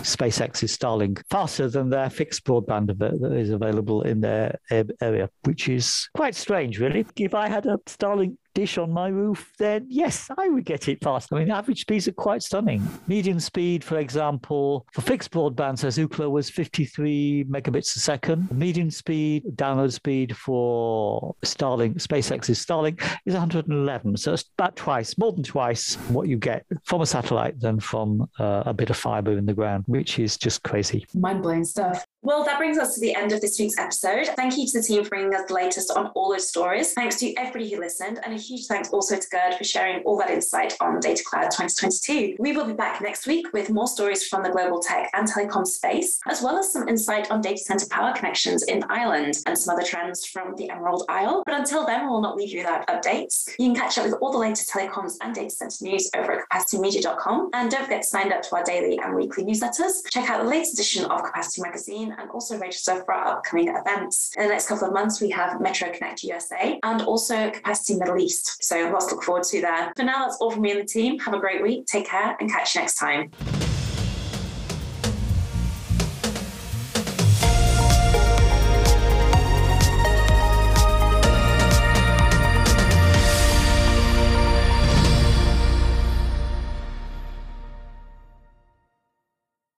SpaceX's 0.03 0.77
Starlink, 0.77 1.23
faster 1.31 1.69
than 1.69 1.91
their 1.91 2.09
fixed 2.11 2.45
broadband 2.45 2.99
that 2.99 3.33
is 3.33 3.51
available 3.51 4.03
in 4.03 4.21
their 4.21 4.59
area, 4.71 5.29
which 5.45 5.69
is 5.69 6.09
quite 6.17 6.35
strange, 6.35 6.79
really. 6.79 7.07
If 7.17 7.35
I 7.35 7.49
had 7.49 7.67
a 7.67 7.79
Starlink 7.87 8.37
dish 8.55 8.79
on 8.79 8.91
my 8.91 9.09
roof, 9.09 9.53
then 9.59 9.87
yes, 9.89 10.31
I 10.37 10.49
would 10.49 10.65
get 10.65 10.89
it 10.89 11.03
fast. 11.03 11.33
I 11.33 11.39
mean, 11.39 11.51
average 11.51 11.83
speeds 11.83 12.09
are 12.09 12.13
quite 12.13 12.43
stunning. 12.43 12.87
Median 13.07 13.41
speed, 13.41 13.85
for 13.85 13.99
example, 13.99 14.87
for 14.93 15.01
fixed 15.01 15.31
broadband, 15.31 15.79
says 15.79 15.99
Ookla, 15.99 16.31
was 16.31 16.51
53 16.51 17.47
megabits 17.49 17.97
a 17.97 18.01
second. 18.01 18.51
Median 18.51 18.91
speed, 18.91 19.45
download 19.55 19.93
speed 19.93 20.37
for 20.37 21.35
Starlink, 21.45 21.97
SpaceX's 21.97 22.65
Starlink, 22.65 23.01
is 23.27 23.35
111. 23.35 24.17
So 24.17 24.33
it's 24.33 24.45
about 24.59 24.77
twice, 24.77 25.17
more 25.19 25.33
than 25.33 25.43
twice 25.43 25.95
what 26.09 26.29
you 26.29 26.37
get 26.37 26.65
from 26.85 27.01
a 27.01 27.07
satellite 27.07 27.61
than 27.61 27.81
from 27.81 28.29
uh, 28.39 28.65
a 28.67 28.75
bit 28.75 28.91
of 28.91 28.97
fiber 28.97 29.37
in 29.37 29.47
the 29.47 29.55
ground, 29.55 29.85
which 29.87 30.19
is 30.19 30.37
just 30.37 30.63
crazy. 30.63 31.07
Mind 31.15 31.43
blowing 31.43 31.65
stuff. 31.65 32.05
Well, 32.23 32.45
that 32.45 32.59
brings 32.59 32.77
us 32.77 32.95
to 32.95 33.01
the 33.01 33.15
end 33.15 33.33
of 33.33 33.41
this 33.41 33.59
week's 33.59 33.79
episode. 33.79 34.27
Thank 34.37 34.59
you 34.59 34.67
to 34.67 34.79
the 34.79 34.85
team 34.85 35.03
for 35.05 35.09
bringing 35.09 35.35
us 35.35 35.49
the 35.49 35.55
latest 35.55 35.91
on 35.91 36.09
all 36.09 36.31
those 36.31 36.47
stories. 36.47 36.93
Thanks 36.93 37.17
to 37.21 37.35
everybody 37.37 37.73
who 37.73 37.81
listened, 37.81 38.21
and 38.23 38.35
a 38.35 38.37
huge 38.37 38.67
thanks 38.67 38.91
also 38.91 39.17
to 39.17 39.29
Gerd 39.31 39.55
for 39.55 39.65
sharing 39.65 40.03
all 40.03 40.19
that 40.19 40.29
insight 40.29 40.77
on 40.83 41.01
Data 41.01 41.23
Cloud 41.25 41.51
2022. 41.51 42.37
We 42.39 42.53
will 42.53 42.67
be 42.67 42.75
back 42.75 43.01
next 43.01 43.27
week 43.27 43.47
with 43.55 43.71
more 43.71 43.89
stories 43.89 44.29
from 44.29 44.43
the 44.43 44.51
global 44.51 44.81
tech 44.81 45.09
and 45.15 45.27
telecom 45.27 45.67
space, 45.67 46.21
as 46.29 46.43
well 46.43 46.59
as 46.59 46.71
some 46.71 46.89
insight 46.89 47.31
on 47.31 47.41
data 47.41 47.57
center 47.57 47.87
power 47.89 48.13
connections 48.15 48.65
in 48.65 48.85
Ireland 48.91 49.39
and 49.47 49.57
some 49.57 49.75
other 49.75 49.87
trends 49.87 50.27
from 50.27 50.55
the 50.57 50.69
Emerald 50.69 51.05
Isle. 51.09 51.43
But 51.47 51.55
until 51.55 51.87
then, 51.87 52.07
we'll 52.07 52.21
not 52.21 52.37
leave 52.37 52.51
you 52.51 52.59
without 52.59 52.87
updates. 52.89 53.49
You 53.59 53.73
can 53.73 53.75
catch 53.75 53.97
up 53.97 54.05
with 54.05 54.17
all 54.21 54.31
the 54.31 54.37
latest 54.37 54.69
telecoms 54.69 55.15
and 55.23 55.35
data 55.35 55.49
center 55.49 55.85
news 55.85 56.11
over 56.15 56.33
at 56.33 56.49
capacitymedia.com. 56.51 57.49
And 57.55 57.71
don't 57.71 57.85
forget 57.85 58.03
to 58.03 58.09
sign 58.09 58.31
up 58.31 58.43
to 58.43 58.57
our 58.57 58.63
daily 58.63 58.99
and 59.03 59.15
weekly 59.17 59.43
newsletters. 59.45 60.03
Check 60.11 60.29
out 60.29 60.43
the 60.43 60.49
latest 60.49 60.75
edition 60.75 61.07
of 61.07 61.23
Capacity 61.23 61.63
Magazine 61.63 62.10
and 62.19 62.31
also 62.31 62.59
register 62.59 63.03
for 63.05 63.15
our 63.15 63.37
upcoming 63.37 63.69
events. 63.69 64.33
In 64.37 64.45
the 64.45 64.49
next 64.49 64.69
couple 64.69 64.87
of 64.87 64.93
months, 64.93 65.21
we 65.21 65.31
have 65.31 65.61
Metro 65.61 65.91
Connect 65.91 66.23
USA 66.23 66.79
and 66.83 67.03
also 67.03 67.51
Capacity 67.51 67.99
Middle 67.99 68.19
East. 68.19 68.63
So 68.65 68.91
lots 68.91 69.07
to 69.07 69.15
look 69.15 69.25
forward 69.25 69.45
to 69.45 69.61
there. 69.61 69.93
For 69.97 70.03
now, 70.03 70.27
that's 70.27 70.39
all 70.41 70.51
from 70.51 70.63
me 70.63 70.73
and 70.73 70.81
the 70.81 70.85
team. 70.85 71.19
Have 71.21 71.35
a 71.35 71.41
great 71.41 71.63
week. 71.63 71.87
Take 71.87 72.07
care 72.07 72.37
and 72.41 72.51
catch 72.51 72.75
you 72.75 72.81
next 72.81 72.97
time. 72.97 73.31